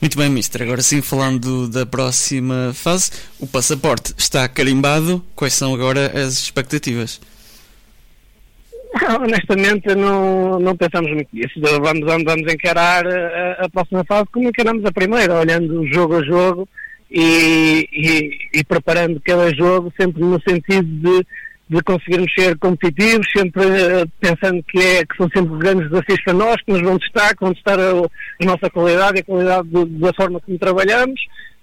[0.00, 0.62] Muito bem, Mister.
[0.62, 5.22] Agora sim, falando da próxima fase, o passaporte está carimbado.
[5.34, 7.20] Quais são agora as expectativas?
[9.20, 11.60] Honestamente, não, não pensamos muito nisso.
[11.60, 16.68] Vamos, vamos, encarar a, a, próxima fase como encaramos a primeira, olhando jogo a jogo
[17.10, 21.26] e, e, e preparando cada jogo sempre no sentido de
[21.70, 26.32] de conseguirmos ser competitivos, sempre uh, pensando que, é, que são sempre grandes desafios para
[26.32, 29.68] nós, que nos vão testar, que vão testar a, a nossa qualidade e a qualidade
[29.68, 31.20] do, da forma como trabalhamos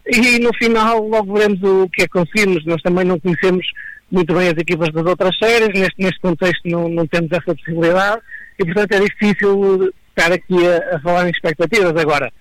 [0.09, 2.65] e no final logo veremos o que é que conseguimos.
[2.65, 3.65] Nós também não conhecemos
[4.11, 8.21] muito bem as equipas das outras séries, neste, neste contexto não, não temos essa possibilidade
[8.59, 11.95] e portanto é difícil estar aqui a, a falar em expectativas.
[11.95, 12.31] Agora,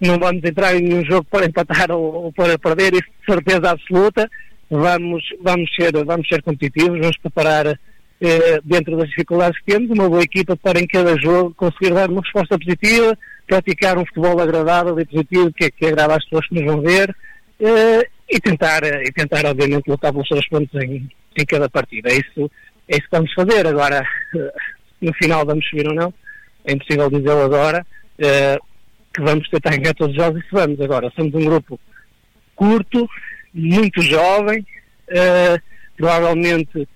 [0.00, 3.70] não vamos entrar em nenhum jogo para empatar ou, ou para perder, isso de certeza
[3.70, 4.28] absoluta
[4.70, 7.78] vamos, vamos, ser, vamos ser competitivos, vamos preparar
[8.20, 12.10] eh, dentro das dificuldades que temos, uma boa equipa para em cada jogo conseguir dar
[12.10, 13.16] uma resposta positiva,
[13.46, 17.14] praticar um futebol agradável e positivo, que que agrada às pessoas que nos vão ver,
[17.60, 22.10] eh, e tentar, e tentar obviamente lutar pelos seus pontos em, em cada partida.
[22.10, 22.50] É isso,
[22.88, 23.66] é isso que vamos fazer.
[23.66, 24.52] Agora, eh,
[25.00, 26.12] no final vamos subir ou não,
[26.64, 27.86] é impossível dizê-lo agora,
[28.18, 28.58] eh,
[29.14, 30.80] que vamos tentar ganhar todos os jogos e se vamos.
[30.80, 31.80] Agora, somos um grupo
[32.54, 33.08] curto,
[33.54, 34.66] muito jovem,
[35.10, 35.60] uh,
[35.96, 36.88] provavelmente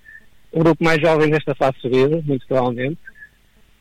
[0.51, 2.99] o grupo mais jovem nesta fase de subida, muito provavelmente.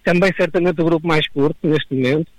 [0.04, 2.30] Também certamente o grupo mais curto neste momento.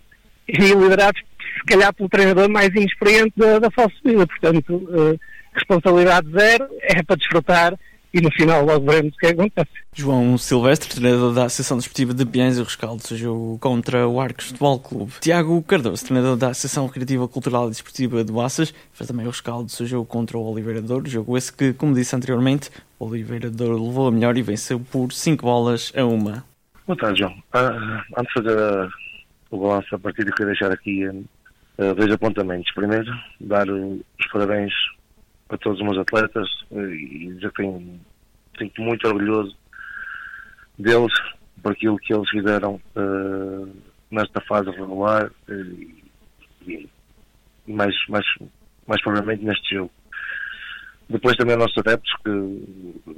[0.47, 1.21] E liderados,
[1.57, 4.27] se calhar, pelo treinador mais inexperiente da, da fase de subida.
[4.27, 5.19] Portanto, uh,
[5.53, 7.77] responsabilidade zero, é para desfrutar
[8.13, 9.69] e no final logo veremos o que acontece.
[9.93, 14.79] João Silvestre, treinador da Associação Desportiva de Biens e Rescaldo, jogo contra o Arcos Futebol
[14.79, 15.13] Clube.
[15.21, 19.65] Tiago Cardoso, treinador da Associação Recreativa Cultural e Desportiva de Boaças, fez também o rescaldo
[19.65, 23.49] do seu jogo contra o Oliveira Douro, jogo esse que, como disse anteriormente, o Oliveira
[23.49, 26.43] Douro levou a melhor e venceu por 5 bolas a uma.
[26.85, 27.33] Boa tarde, João.
[27.53, 28.89] Ah, antes de fazer
[29.49, 31.05] o balanço a partir de queria deixar aqui
[31.81, 32.71] uh, dois apontamentos.
[32.73, 34.71] Primeiro, dar os parabéns
[35.49, 37.99] a todos os meus atletas e dizer que tenho,
[38.57, 39.55] sinto muito orgulhoso
[40.77, 41.13] deles
[41.61, 43.75] por aquilo que eles fizeram uh,
[44.09, 45.53] nesta fase regular uh,
[46.67, 46.89] e,
[47.67, 48.25] mais, mais,
[48.87, 49.91] mais provavelmente neste jogo.
[51.09, 53.11] Depois também aos nossos adeptos que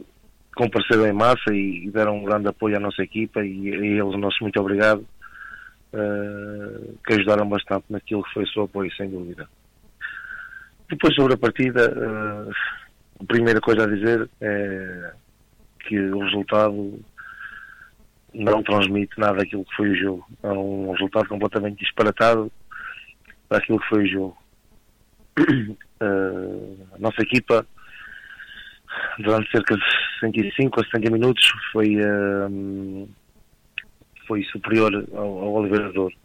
[0.56, 4.38] compareceram em massa e, deram um grande apoio à nossa equipa e a eles nosso
[4.42, 5.06] muito obrigado
[5.94, 9.48] uh, que ajudaram bastante naquilo que foi o seu apoio, sem dúvida.
[10.90, 12.52] Depois sobre a partida, uh,
[13.22, 15.14] a primeira coisa a dizer é
[15.80, 17.00] que o resultado
[18.34, 20.28] não transmite nada daquilo que foi o jogo.
[20.42, 22.52] É um resultado completamente disparatado
[23.50, 24.38] daquilo que foi o jogo.
[26.02, 27.66] Uh, a nossa equipa,
[29.20, 29.84] durante cerca de
[30.20, 33.10] 65 a 70 minutos, foi, uh,
[34.34, 36.16] foi superior ao, ao Oliveira Douro.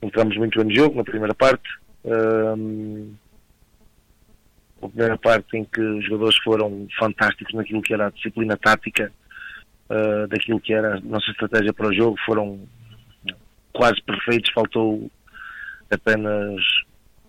[0.00, 1.68] Entramos muito bem no jogo, na primeira parte,
[2.04, 3.12] um,
[4.80, 9.12] a primeira parte em que os jogadores foram fantásticos naquilo que era a disciplina tática,
[9.90, 12.60] uh, daquilo que era a nossa estratégia para o jogo, foram
[13.72, 15.10] quase perfeitos, faltou
[15.90, 16.62] apenas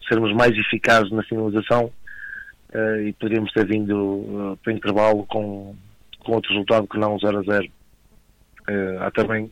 [0.08, 1.91] sermos mais eficazes na finalização
[2.74, 5.76] uh, e poderíamos ter vindo uh, para o intervalo com,
[6.19, 7.83] com outro resultado que não 0 a 0.
[8.69, 9.52] Uh, há também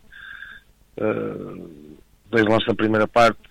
[2.30, 3.48] dois lances na primeira parte,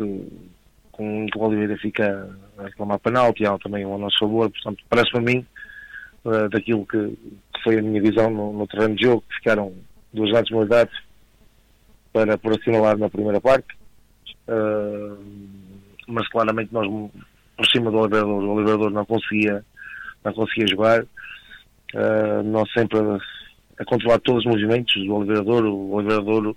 [0.93, 5.19] com o Oliveira fica a reclamar penalti, há também um a nosso favor, portanto, parece-me
[5.19, 5.47] a mim,
[6.51, 9.73] daquilo que, que, foi a minha visão no, no terreno de jogo, que ficaram
[10.13, 10.95] duas grandes modalidades
[12.13, 13.69] para por assinalar na primeira parte.
[14.49, 15.17] Uh,
[16.07, 16.87] mas claramente nós
[17.57, 19.65] por cima do Oliverador, o Oliverador não conseguia,
[20.25, 21.03] não conseguia jogar.
[21.95, 22.99] Uh, nós sempre
[23.81, 26.57] a, controlar todos os movimentos do Oliverador, o Oliverador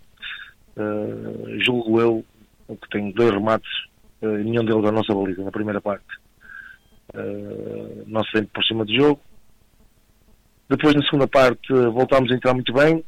[0.78, 2.26] uh, julgo eu
[2.68, 3.70] que tem dois remates,
[4.22, 6.06] uh, nenhum deles à nossa baliza na primeira parte.
[7.14, 9.20] Uh, nós sempre por cima do jogo.
[10.70, 13.04] Depois na segunda parte voltámos a entrar muito bem,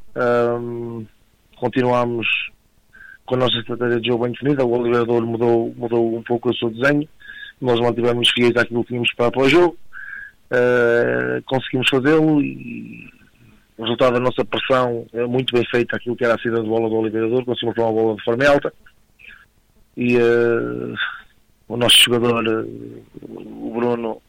[1.56, 2.28] continuámos
[3.25, 6.56] com a nossa estratégia de jogo bem definida, o Oliverador mudou, mudou um pouco o
[6.56, 7.08] seu desenho,
[7.60, 9.78] nós mantivemos fiéis àquilo que tínhamos para, para o jogo,
[10.51, 13.10] uh, conseguimos fazê-lo e
[13.77, 16.67] o resultado da nossa pressão é muito bem feito aquilo que era a saída de
[16.67, 18.73] bola do Oliverador, conseguimos uma bola de forma alta.
[19.97, 20.95] E uh,
[21.67, 24.21] o nosso jogador, uh, o Bruno,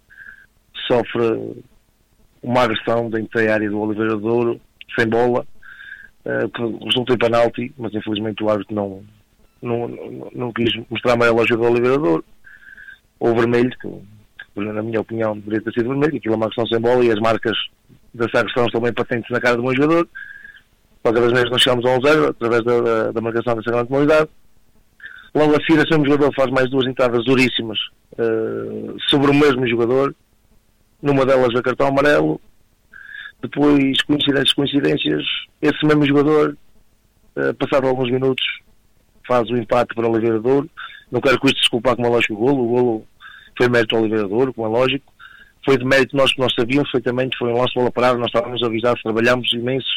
[0.87, 1.64] sofre
[2.42, 4.59] uma agressão dentro da área do Oliverador,
[4.96, 5.46] sem bola,
[6.24, 9.04] eh, que resultou em penalti, mas infelizmente o árbitro não,
[9.62, 12.24] não, não, não quis mostrar amarelo ao jogador liberador,
[13.18, 16.80] ou vermelho, que, na minha opinião deveria ter sido vermelho, aquilo é uma questão sem
[16.80, 17.56] bola e as marcas
[18.16, 20.09] dessa agressão estão bem patentes na cara do meu jogador.
[21.02, 24.29] Qualquer das vezes nós chegamos a 1-0 através da, da, da, marcação dessa grande comunidade.
[25.35, 27.79] Logo a seguir, esse mesmo jogador faz mais duas entradas duríssimas
[28.18, 30.14] uh, sobre o mesmo jogador.
[31.00, 32.40] Numa delas, a cartão amarelo,
[33.42, 35.24] depois, coincidências, coincidências,
[35.61, 36.57] esse mesmo jogador,
[37.37, 38.44] uh, passado alguns minutos,
[39.26, 40.68] faz o empate para o Oliveira Douro.
[41.12, 43.07] Não quero com isto desculpar como é lógico o golo, o golo
[43.57, 45.12] foi mérito ao Oliveira Douro, como é lógico.
[45.66, 48.29] Foi de mérito nós que nós sabíamos perfeitamente, foi um lance de bola parada, nós
[48.29, 49.88] estávamos avisados, trabalhámos imenso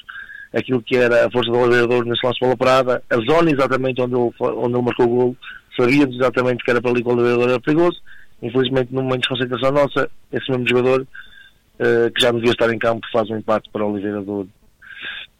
[0.51, 4.01] aquilo que era a força do Douro nesse lance de bola parada, a zona exatamente
[4.01, 5.37] onde ele, onde ele marcou o golo,
[5.77, 8.01] sabíamos exatamente que era para ali que o Douro era perigoso.
[8.41, 12.79] Infelizmente, no momento de concentração nossa, esse mesmo jogador uh, que já devia estar em
[12.79, 14.23] campo, faz um empate para o Oliveira.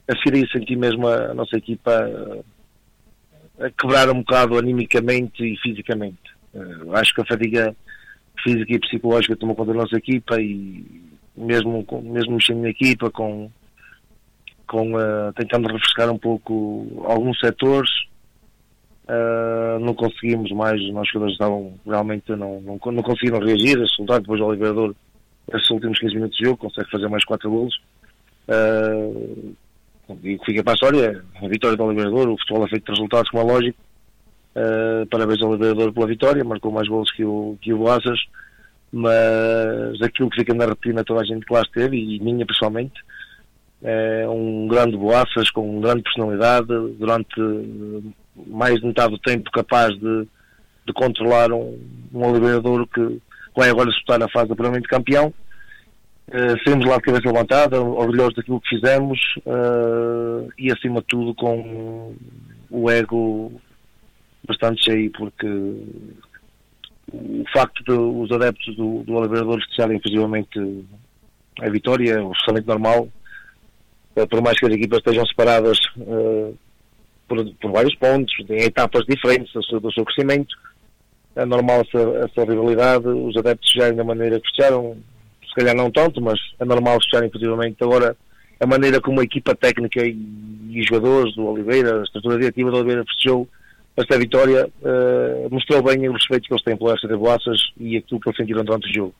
[0.08, 1.92] A seguir senti mesmo a, a nossa equipa
[3.60, 6.20] a quebrar um bocado animicamente e fisicamente.
[6.54, 7.76] Uh, acho que a fadiga
[8.44, 10.86] física e psicológica tomou conta da nossa equipa e
[11.36, 13.50] mesmo, mesmo mexendo na equipa com,
[14.68, 17.90] com uh, tentando refrescar um pouco alguns setores
[19.10, 24.20] uh, não conseguimos mais, os nossos jogadores estavam realmente não, não, não conseguiram reagir, soltar
[24.20, 24.94] depois o Oliveira
[25.54, 27.82] esses últimos 15 minutos de jogo, consegue fazer mais 4 golos.
[28.48, 29.56] Uh,
[30.24, 32.86] e o que fica para a história a vitória do Liberador, o futebol é feito
[32.86, 33.80] de resultados, como é lógico.
[34.56, 38.20] Uh, parabéns ao Liberador pela vitória, marcou mais golos que o, que o Boaças,
[38.92, 43.00] mas aquilo que fica na retina toda a gente que lá esteve, e minha pessoalmente,
[43.84, 47.40] é um grande Boaças com grande personalidade, durante
[48.48, 50.28] mais de metade do tempo capaz de,
[50.86, 51.80] de controlar um,
[52.14, 53.22] um Liberador que
[53.56, 55.34] vai agora disputar a fase de campeão.
[56.28, 61.34] Uh, saímos lá de cabeça levantada, orgulhosos daquilo que fizemos uh, e acima de tudo
[61.34, 62.14] com
[62.70, 63.52] o ego
[64.50, 70.86] bastante cheio porque o facto de os adeptos do, do Oliveira festejarem efetivamente
[71.62, 73.08] a vitória é absolutamente normal
[74.16, 76.58] uh, por mais que as equipas estejam separadas uh,
[77.28, 80.56] por, por, vários pontos, em etapas diferentes do seu, do seu crescimento
[81.36, 84.98] é normal essa, essa rivalidade, os adeptos festejarem da maneira que festejaram,
[85.48, 87.78] se calhar não tanto, mas é normal festejarem positivamente.
[87.82, 88.16] Agora,
[88.60, 90.18] a maneira como a equipa técnica e,
[90.70, 93.48] e jogadores do Oliveira, a estrutura diretiva do Oliveira festejou
[93.98, 98.20] esta vitória, uh, mostrou bem o respeito que eles têm pela de Boaças e aquilo
[98.20, 99.16] que eles sentiram durante o jogo.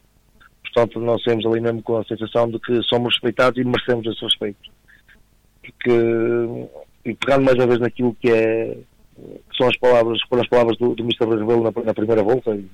[0.64, 4.24] Portanto, nós temos ali mesmo com a sensação de que somos respeitados e merecemos esse
[4.24, 4.70] respeito.
[5.62, 6.70] Porque,
[7.06, 8.78] e pegando mais uma vez naquilo que é
[9.50, 11.26] que são as palavras, foram as palavras do, do Mr.
[11.26, 12.66] Rebelo na, na, primeira volta, e,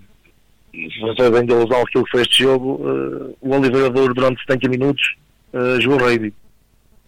[0.73, 5.15] e se bem de que foi este jogo, uh, o Oliveira Douro durante 70 minutos
[5.53, 6.33] uh, jogou rugby.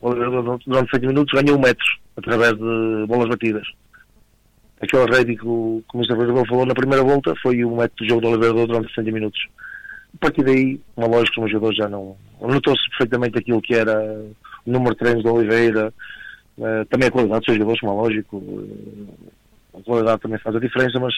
[0.02, 1.86] O Oliveira Douro durante 70 minutos ganhou um metro
[2.16, 3.68] através de bolas batidas.
[4.82, 6.20] Aquele rugby que o, que o Mr.
[6.20, 9.48] Rebelo falou na primeira volta foi o método de jogo do Oliveira durante 70 minutos.
[10.14, 12.16] A partir daí, uma lógica que jogadores já não.
[12.40, 14.00] Notou-se perfeitamente aquilo que era
[14.66, 15.94] o número de treinos do Oliveira,
[16.58, 18.64] Uh, também a qualidade dos seus jogadores, como é
[19.76, 21.14] uh, a qualidade também faz a diferença, mas,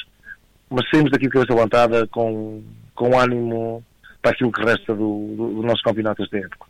[0.69, 2.61] mas saímos daqui de cabeça levantada com,
[2.93, 3.81] com ânimo
[4.21, 6.67] para aquilo que resta do, do, do nosso campeonato esta época.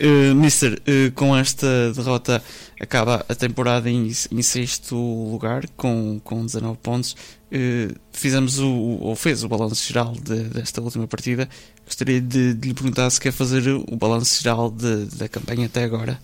[0.00, 2.42] Uh, Mister, uh, com esta derrota
[2.80, 7.12] acaba a temporada em, em sexto lugar, com, com 19 pontos.
[7.52, 11.48] Uh, fizemos o, ou fez o balanço geral de, desta última partida.
[11.84, 15.84] Gostaria de, de, lhe perguntar se quer fazer o balanço geral de, da campanha até
[15.84, 16.18] agora.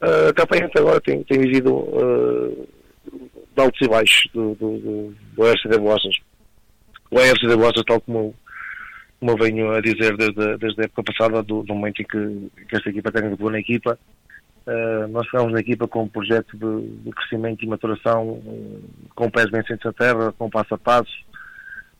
[0.00, 2.68] a campanha até agora tem, tem vivido uh,
[3.54, 6.16] de altos e baixos do, do, do, do RCD Bossas.
[7.10, 8.34] O RCD Bossas, tal como
[9.20, 12.50] como eu venho a dizer desde, desde a época passada, do, do momento em que,
[12.66, 13.98] que esta equipa tem na equipa,
[14.66, 18.82] uh, nós ficamos na equipa com um projeto de, de crescimento e maturação, uh,
[19.14, 21.12] com pés bem sentes a terra, com passo a passo,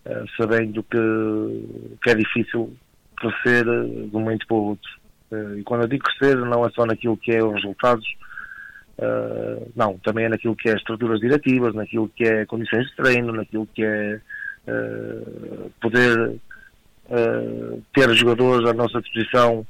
[0.07, 2.75] uh, sabendo que, que é difícil
[3.18, 4.91] crescer de um momento para o outro.
[5.59, 8.07] e quando eu digo crescer, não é só naquilo que é os resultados,
[9.77, 13.66] não, também é naquilo que é estruturas diretivas, naquilo que é condições de treino, naquilo
[13.66, 14.21] que é
[15.83, 16.41] poder
[17.11, 19.67] uh, ter jogadores à nossa disposição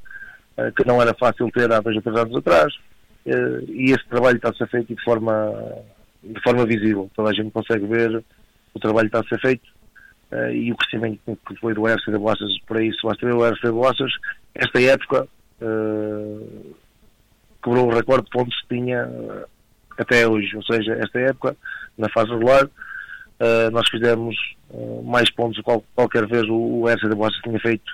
[0.56, 2.74] uh, que não era fácil ter há dois ou três anos atrás.
[3.26, 5.52] Uh, e esse trabalho está a ser feito de forma,
[6.22, 7.10] de forma visível.
[7.14, 8.22] Toda a gente consegue ver
[8.74, 9.80] o trabalho está a ser feito
[10.52, 13.04] e o crescimento que foi do RC de Boaças para isso.
[13.04, 14.12] Basta ver o RC de Boaças,
[14.54, 15.26] esta época,
[17.60, 19.10] quebrou o recorde de pontos que tinha
[19.98, 20.54] até hoje.
[20.54, 21.56] Ou seja, esta época,
[21.98, 22.70] na fase regular,
[23.40, 24.36] Uh, nós fizemos
[24.68, 27.90] uh, mais pontos qual, qualquer vez o, o RC da Boa tinha feito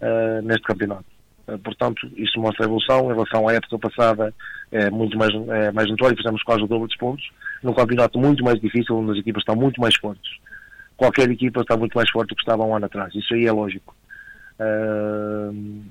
[0.00, 1.04] uh, neste campeonato.
[1.62, 3.10] portanto, isso mostra a evolução.
[3.10, 4.34] Em relação à época passada,
[4.72, 7.28] é muito mais, é mais notório, fizemos quase o dobro dos pontos.
[7.62, 10.30] Num campeonato muito mais difícil, onde as equipas estão muito mais fortes.
[10.96, 13.14] Qualquer equipa está muito mais forte do que estava um ano atrás.
[13.14, 13.94] Isso aí é lógico.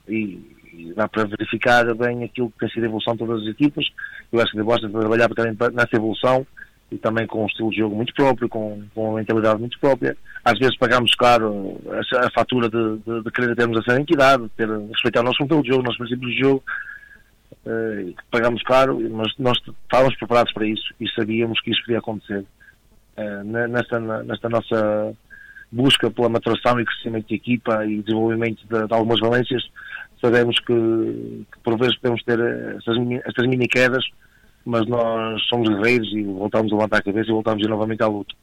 [0.07, 0.39] e,
[0.73, 3.85] e dá para verificar bem aquilo que tem sido a evolução de todas as equipas.
[4.31, 6.45] Eu acho que Bosta a trabalhar também nessa evolução
[6.91, 10.17] e também com um estilo de jogo muito próprio, com, com uma mentalidade muito própria.
[10.43, 14.49] Às vezes pagamos caro a, a fatura de, de, de, querer termos essa entidade, de
[14.49, 16.63] ter, respeitar o nosso modelo de jogo, os nossos princípios de jogo.
[17.65, 22.43] Uh, pagamos caro, mas nós estávamos preparados para isso e sabíamos que isso podia acontecer.
[23.17, 25.13] Uh, nesta, nesta nossa
[25.71, 29.63] busca pela maturação e crescimento de equipa e desenvolvimento de, de algumas valências,
[30.19, 30.73] sabemos que,
[31.51, 34.03] que, por vezes podemos ter estas, estas mini quedas
[34.69, 38.35] mas nós somos guerreiros e voltamos a levantar a cabeça e voltamos novamente à luta.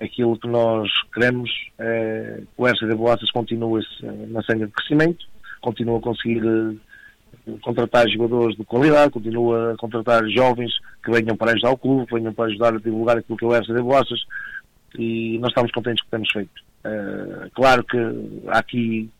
[0.00, 3.84] Aquilo que nós queremos é que o RCD Boaças continue
[4.28, 5.26] na senha de crescimento,
[5.60, 10.72] continue a conseguir eh, contratar jogadores de qualidade, continua a contratar jovens
[11.04, 13.54] que venham para ajudar o clube, venham para ajudar a divulgar aquilo que é o
[13.54, 14.20] RCD Boaças
[14.98, 16.62] e nós estamos contentes com o que temos feito.
[16.84, 17.98] Uh, claro que
[18.48, 19.10] há aqui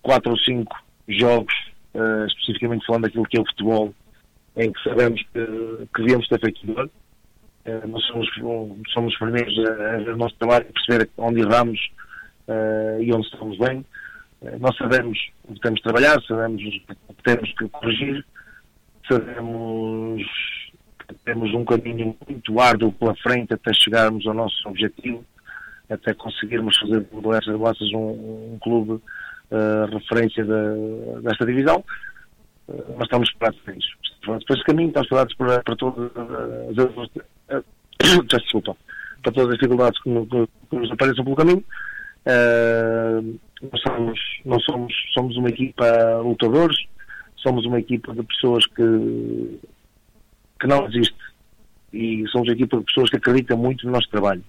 [0.00, 0.74] quatro ou cinco
[1.06, 1.54] jogos,
[1.94, 3.94] uh, especificamente falando daquilo que é o futebol,
[4.56, 5.46] em que sabemos que,
[5.94, 6.88] que devíamos ter feito melhor.
[7.64, 8.28] Uh, nós somos,
[8.92, 11.80] somos os primeiros a, ver o nosso trabalho, a perceber onde erramos
[12.48, 13.84] uh, e onde estamos bem.
[14.40, 16.62] Uh, nós sabemos o que temos de trabalhar, sabemos
[17.08, 18.24] o que temos que corrigir,
[19.08, 20.22] sabemos
[21.08, 25.24] que temos um caminho muito árduo pela frente até chegarmos ao nosso objetivo,
[25.88, 29.00] até conseguirmos fazer do Essa de um, um clube
[29.92, 31.84] referência de, desta divisão.
[32.66, 36.76] nós estamos preparados para isso depois de caminho estamos preparados para, para todas as
[38.26, 38.76] desculpa,
[39.22, 41.64] para todas as dificuldades que, que, que nos apareçam pelo caminho.
[42.24, 43.38] Uh,
[43.70, 46.76] nós somos, nós somos, somos uma equipa lutadores,
[47.36, 49.60] somos uma equipa de pessoas que,
[50.60, 51.18] que não desiste
[51.92, 54.42] e somos uma equipa de pessoas que acreditam muito no nosso trabalho.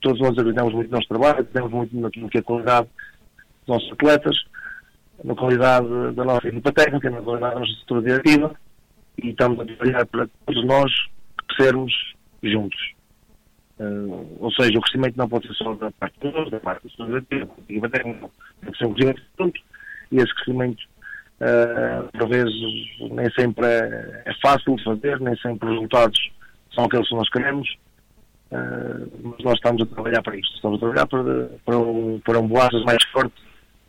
[0.00, 2.88] Todos nós acreditamos muito no nosso trabalho, acreditamos muito naquilo que é a qualidade
[3.60, 4.36] dos nossos atletas,
[5.22, 8.56] na qualidade da nossa equipa técnica, na qualidade da nossa estrutura diretiva
[9.18, 10.92] e estamos a trabalhar para todos nós
[11.48, 11.92] crescermos
[12.42, 12.92] juntos.
[13.78, 16.82] Uh, ou seja, o crescimento não pode ser só da parte de nós, da parte
[16.82, 19.60] do estudantil, tem que ser um crescimento junto,
[20.12, 20.82] e esse crescimento,
[21.40, 22.54] uh, por vezes,
[23.10, 26.30] nem sempre é, é, fácil de fazer, nem sempre os resultados
[26.74, 27.68] são aqueles que nós queremos,
[28.52, 32.38] uh, mas nós estamos a trabalhar para isto, estamos a trabalhar para, para um, para
[32.38, 33.34] um boaças mais forte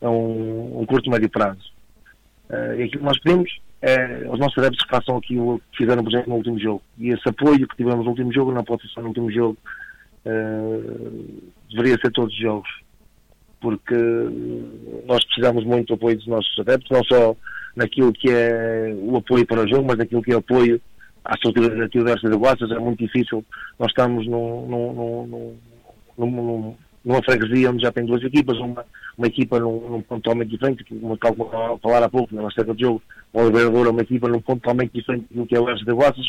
[0.01, 1.71] a um, um curto médio prazo.
[2.49, 6.36] Uh, e aquilo que nós pedimos é, os nossos adeptos façam aquilo que fizeram, no
[6.36, 6.81] último jogo.
[6.97, 9.57] E esse apoio que tivemos no último jogo não pode ser só no último jogo,
[10.25, 12.69] uh, deveria ser todos os jogos.
[13.59, 13.95] Porque
[15.05, 17.36] nós precisamos muito do apoio dos nossos adeptos, não só
[17.75, 20.81] naquilo que é o apoio para o jogo, mas naquilo que é o apoio
[21.25, 22.71] à estrutura da Versa de Guaças.
[22.71, 23.43] É muito difícil.
[23.77, 25.57] Nós estamos num, num,
[26.17, 28.85] num, num numa freguesia onde já tem duas equipas, uma,
[29.17, 32.73] uma equipa num, num ponto totalmente diferente, como estava a falar há pouco, na cerca
[32.73, 33.01] de jogo,
[33.33, 35.85] o Oliveira Douro é uma equipa num ponto totalmente diferente do que é o Oeste
[35.85, 36.25] de Guaças.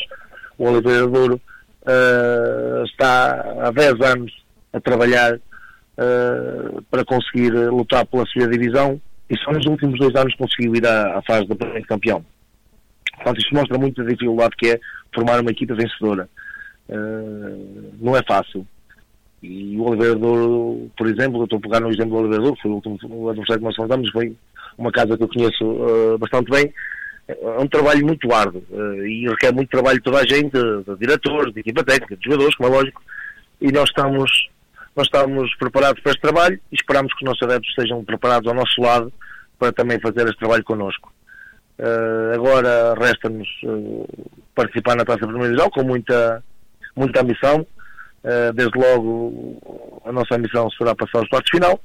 [0.57, 4.33] O Oliveira Douro uh, está há 10 anos
[4.73, 8.99] a trabalhar uh, para conseguir lutar pela sua divisão
[9.29, 11.57] e só nos últimos dois anos conseguiu ir à, à fase do
[11.87, 12.25] campeão.
[13.15, 14.79] Portanto, isto mostra muito a dificuldade que é
[15.13, 16.27] formar uma equipa vencedora.
[16.89, 18.67] Uh, não é fácil.
[19.43, 22.57] E o Oliveira Douro, por exemplo, eu estou a pegar no exemplo do Oliveira Douro,
[22.61, 24.35] foi o último adversário que nós falamos, foi
[24.77, 26.73] uma casa que eu conheço uh, bastante bem.
[27.27, 30.95] É um trabalho muito árduo uh, e requer muito trabalho de toda a gente, de,
[30.99, 33.01] diretores, de equipa técnica, de jogadores, como é lógico,
[33.61, 34.49] e nós estamos,
[34.95, 38.55] nós estamos preparados para este trabalho e esperamos que os nossos adeptos estejam preparados ao
[38.55, 39.11] nosso lado
[39.57, 41.11] para também fazer este trabalho connosco.
[41.77, 43.49] Uh, agora resta-nos
[44.53, 46.43] participar na Taça Primeira Divisão com muita,
[46.95, 47.65] muita ambição.
[48.25, 51.79] Uh, desde logo a nossa ambição será passar os quartos final.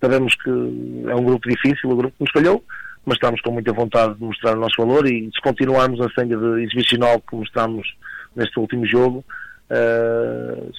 [0.00, 2.64] Sabemos que é um grupo difícil, o grupo que nos escolheu,
[3.04, 6.36] mas estamos com muita vontade de mostrar o nosso valor e se continuarmos a senha
[6.36, 7.86] de exibicional que mostramos
[8.34, 9.22] neste último jogo,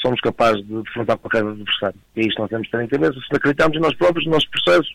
[0.02, 2.00] somos capazes de defrontar qualquer adversário.
[2.16, 3.14] E é isto nós temos de ter em cabeça.
[3.14, 4.90] Se acreditamos em nós próprios, no nosso processo,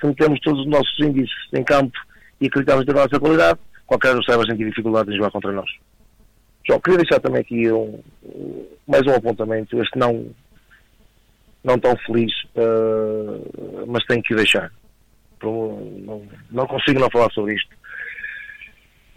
[0.00, 1.98] se temos todos os nossos índices em campo
[2.40, 5.70] e acreditamos na nossa qualidade, qualquer adversário vai sentir dificuldade em jogar contra nós.
[6.68, 8.00] Já queria deixar também aqui um,
[8.86, 10.26] mais um apontamento, este não,
[11.64, 14.72] não tão feliz, uh, mas tenho que deixar.
[15.42, 17.70] Não, não, consigo não falar sobre isto.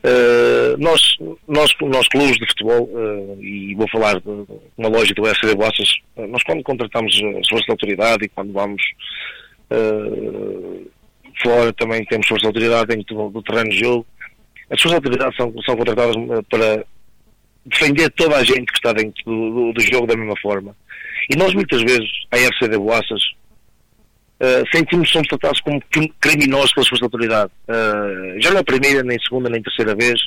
[0.06, 1.02] Uh, nós,
[1.48, 4.30] nós, nós clubes de futebol, uh, e vou falar de,
[4.78, 8.82] uma loja do SD Bossas, nós quando contratamos as forças de autoridade e quando vamos
[11.42, 14.06] fora também temos forças de autoridade dentro do, do, terreno de jogo.
[14.70, 16.16] As forças de autoridade são, são contratadas
[16.50, 16.86] para
[17.66, 20.76] defender toda a gente que está dentro do, do, do jogo da mesma forma.
[21.30, 23.24] E nós muitas vezes, a FC de Boaças,
[24.40, 25.82] uh, sentimos que somos tratados como
[26.20, 27.52] criminosos pelas forças de autoridade.
[27.68, 30.22] Uh, já não é a primeira, nem a segunda, nem a terceira vez.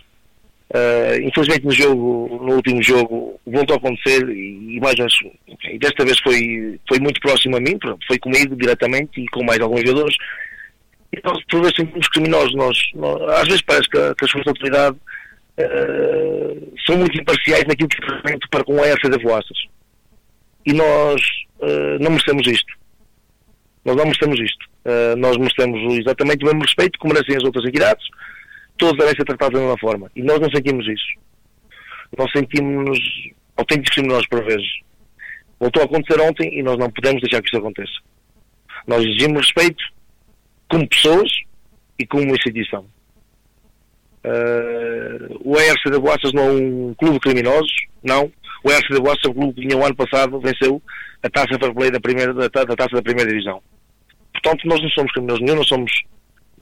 [0.68, 4.96] Uh, infelizmente no jogo, no último jogo, voltou a acontecer e, mais
[5.70, 9.60] e desta vez foi, foi muito próximo a mim, foi comigo diretamente e com mais
[9.60, 10.16] alguns jogadores
[11.12, 12.54] e nós por vezes sentimos criminosos.
[12.54, 14.96] Nós, nós, às vezes parece que, que as autoridade
[15.58, 19.58] uh, são muito imparciais naquilo que é para com de voaças.
[20.64, 21.20] E nós
[21.60, 22.74] uh, não merecemos isto.
[23.84, 24.66] Nós não merecemos isto.
[24.84, 28.04] Uh, nós merecemos exatamente o mesmo respeito que merecem as outras entidades.
[28.76, 30.10] Todos devem ser tratados da mesma forma.
[30.14, 31.26] E nós não sentimos isso.
[32.16, 32.98] Nós sentimos-nos
[33.56, 34.66] autênticos criminosos por vezes.
[35.58, 37.92] Voltou a acontecer ontem e nós não podemos deixar que isso aconteça.
[38.86, 39.82] Nós exigimos respeito,
[40.68, 41.30] como pessoas
[41.98, 42.86] e como instituição.
[44.26, 47.72] Uh, o ERC de Boaças não é um clube criminoso,
[48.02, 48.30] não.
[48.64, 50.82] O ERC de Boaças é um clube que vinha o ano passado, venceu
[51.22, 53.62] a taça fair da, primeira, da, da taça da primeira divisão.
[54.32, 55.92] Portanto, nós não somos criminosos nenhum, nós somos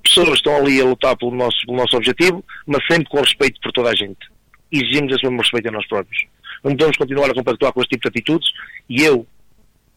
[0.03, 3.59] pessoas que estão ali a lutar pelo nosso, pelo nosso objetivo, mas sempre com respeito
[3.63, 4.29] por toda a gente.
[4.71, 6.27] Exigimos esse mesmo respeito a nós próprios.
[6.63, 8.49] Não podemos continuar a compactuar com este tipo de atitudes
[8.89, 9.27] e eu,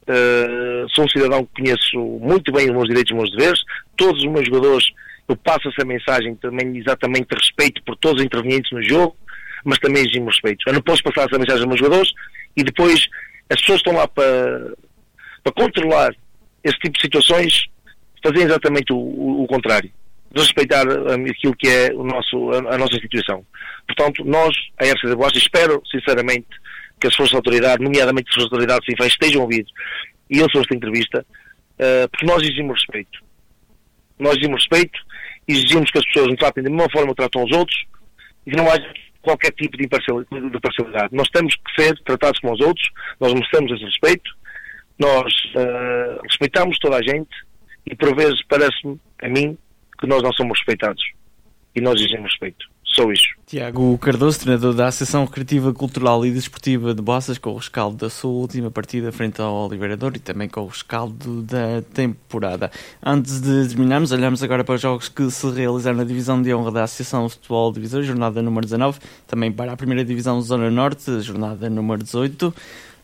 [0.09, 3.59] Uh, sou um cidadão que conheço muito bem os meus direitos e os meus deveres.
[3.97, 4.86] Todos os meus jogadores,
[5.28, 9.15] eu passo essa mensagem também exatamente de respeito por todos os intervenientes no jogo,
[9.65, 10.63] mas também exigimos respeito.
[10.67, 12.11] Eu não posso passar essa mensagem aos meus jogadores
[12.55, 13.07] e depois
[13.49, 14.73] as pessoas estão lá para,
[15.43, 16.15] para controlar
[16.63, 17.65] esse tipo de situações,
[18.23, 19.91] fazem exatamente o, o, o contrário.
[20.36, 20.86] Respeitar
[21.30, 23.45] aquilo que é o nosso, a, a nossa instituição.
[23.88, 26.47] Portanto, nós, a FC de espero sinceramente
[26.99, 29.71] que as forças de autoridade, nomeadamente as forças de autoridade sim, estejam ouvidos
[30.30, 31.25] e eu sou esta entrevista,
[31.80, 33.19] uh, porque nós exigimos respeito.
[34.19, 34.99] Nós exigimos respeito,
[35.47, 37.77] exigimos que as pessoas nos tratem da mesma forma que tratam os outros
[38.45, 41.09] e que não haja qualquer tipo de parcialidade.
[41.11, 42.89] Nós temos que ser tratados como os outros,
[43.19, 44.31] nós mostramos esse respeito,
[44.97, 47.29] nós uh, respeitamos toda a gente
[47.85, 49.57] e por vezes parece-me, a mim,
[49.99, 51.03] que nós não somos respeitados
[51.78, 52.65] e nós exigimos respeito
[52.97, 53.28] só isso.
[53.45, 58.09] Tiago Cardoso, treinador da Associação Recreativa, Cultural e Desportiva de Bossas, com o rescaldo da
[58.09, 62.71] sua última partida frente ao Liberador e também com o rescaldo da temporada.
[63.05, 66.71] Antes de terminarmos, olhamos agora para os jogos que se realizaram na divisão de honra
[66.71, 71.69] da Associação Futebol Divisão, jornada número 19, também para a primeira divisão Zona Norte, jornada
[71.69, 72.53] número 18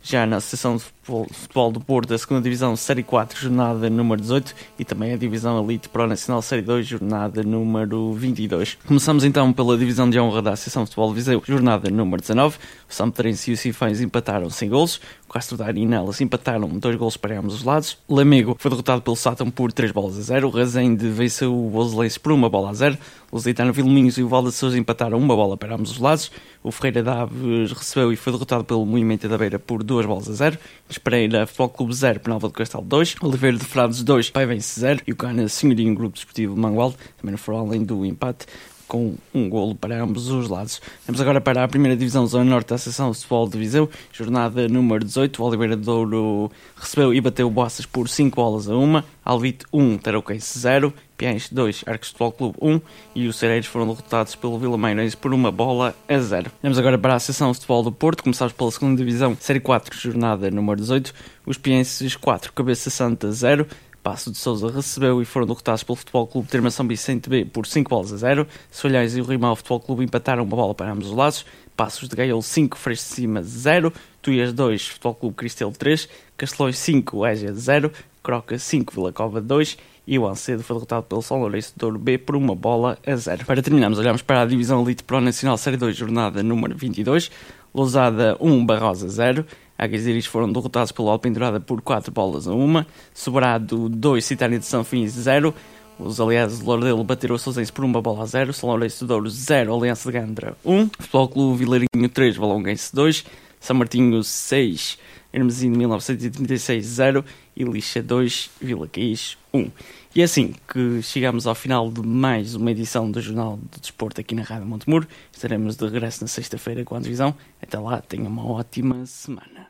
[0.03, 4.55] já na Associação de Futebol do Porto, a segunda Divisão Série 4, jornada número 18
[4.79, 8.77] e também a Divisão Elite Pro Nacional Série 2, jornada número 22.
[8.87, 12.57] Começamos então pela Divisão de Honra da Associação Futebol de Viseu, jornada número 19.
[12.89, 15.01] O Sampedrense e o Sinfães empataram sem golos.
[15.27, 17.97] O Castro Daire e Nelas empataram dois golos para ambos os lados.
[18.07, 20.47] O Lamego foi derrotado pelo Sátão por 3 bolas a 0.
[20.47, 22.97] O Rezende venceu o Bozelense por 1 bola a 0.
[23.29, 26.31] O Lusitano Vilminhos e o Valde Sousa empataram uma bola para ambos os lados.
[26.61, 30.29] O Ferreira da Aves recebeu e foi derrotado pelo Movimento da Beira por 2 bolas
[30.29, 30.57] a 0.
[30.93, 33.15] Espereira Futebol Clube 0, Penalva do Castelo 2.
[33.21, 35.01] Oliveira de Frades 2, Pai vence 0.
[35.07, 38.45] E o Cana Senhorinho Grupo Desportivo Mangualde também não foram além do empate
[38.93, 40.79] com um golo para ambos os lados.
[41.07, 45.03] Vamos agora para a primeira divisão Zona Norte da Associação Futebol de Viseu, jornada número
[45.03, 45.41] 18.
[45.41, 49.97] O Oliveira de Douro recebeu e bateu Boaças por 5 bolas a 1, Alvite 1,
[49.97, 52.81] Tarouquense 0, Piães 2, Arcos Futebol Clube 1
[53.15, 56.51] e os Cereiros foram derrotados pelo Vila Mairense por uma bola a 0.
[56.61, 60.51] Vamos agora para a Associação Futebol do Porto, começamos pela segunda divisão, Série 4, jornada
[60.51, 61.11] número 18.
[61.47, 63.65] Os Pienses 4, Cabeça Santa 0,
[64.03, 67.65] Passo de Souza recebeu e foram derrotados pelo Futebol Clube Terma São Vicente B por
[67.65, 68.45] 5 bolas a 0.
[68.69, 71.45] Solhães e o Rimal Futebol Clube empataram uma bola para ambos os lados.
[71.75, 73.93] Passos de Gaiolo 5, Freixo de Cima 0.
[74.21, 76.09] Tuias 2, Futebol Clube Cristelo 3.
[76.35, 77.91] Castelões 5, Égia 0.
[78.21, 79.77] Croca 5, Vila Cova 2.
[80.05, 83.45] E o Ancedo foi derrotado pelo São Lourenço de B por uma bola a 0.
[83.45, 87.31] Para terminarmos, olhamos para a Divisão Elite Pro Nacional Série 2, jornada número 22.
[87.73, 89.45] Lousada 1, Barrosa 0.
[89.78, 92.86] Agaziris foram derrotados pelo Alpendurada por 4 bolas a 1.
[93.13, 95.53] Sobrado 2, Citânia de São Fins 0.
[95.99, 98.53] Os aliados de Lordelo bateram o Sousense por uma bola a 0.
[98.53, 100.89] São Lourenço de Douro 0, Aliança de Gandra 1.
[100.99, 103.26] Futebol Clube Vilarinho 3, Valonguense 2.
[103.59, 104.97] São Martinho 6,
[105.32, 107.24] Hermesino 1936 0
[107.55, 109.69] e Lixa 2, Vila Caís 1.
[110.15, 114.21] E é assim que chegamos ao final de mais uma edição do Jornal de Desporto
[114.21, 115.07] aqui na Rádio Montemuro.
[115.31, 117.35] Estaremos de regresso na sexta-feira com a divisão.
[117.61, 119.67] Até lá, tenham uma ótima semana.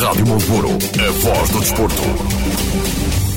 [0.00, 3.31] Rádio Montemuro, a voz do desporto.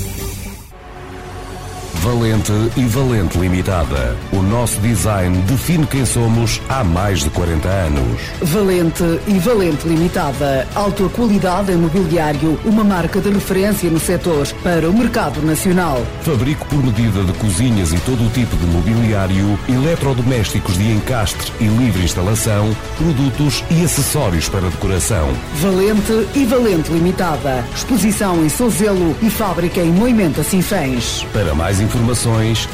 [2.05, 4.15] Valente e Valente Limitada.
[4.31, 8.21] O nosso design define quem somos há mais de 40 anos.
[8.43, 10.67] Valente e Valente Limitada.
[10.75, 15.99] Alta qualidade em mobiliário, uma marca de referência no setor para o mercado nacional.
[16.21, 21.63] Fabrico por medida de cozinhas e todo o tipo de mobiliário, eletrodomésticos de encastre e
[21.63, 25.33] livre instalação, produtos e acessórios para decoração.
[25.55, 27.65] Valente e Valente Limitada.
[27.75, 31.25] Exposição em Sozelo e fábrica em Moimenta Sinfãs.
[31.33, 31.94] Para mais informações,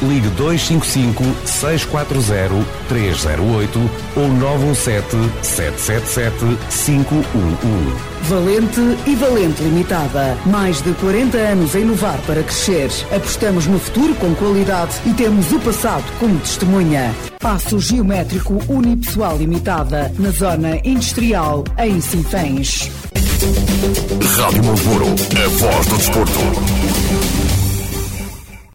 [0.02, 8.12] ligue 255 640 308 ou 917 777 511.
[8.22, 10.36] Valente e Valente Limitada.
[10.46, 12.90] Mais de 40 anos a inovar para crescer.
[13.14, 17.14] Apostamos no futuro com qualidade e temos o passado como testemunha.
[17.40, 22.90] Passo Geométrico Unipessoal Limitada, na zona industrial, em Sinfãs.
[24.36, 27.41] Rádio Montemuro, a voz do desporto.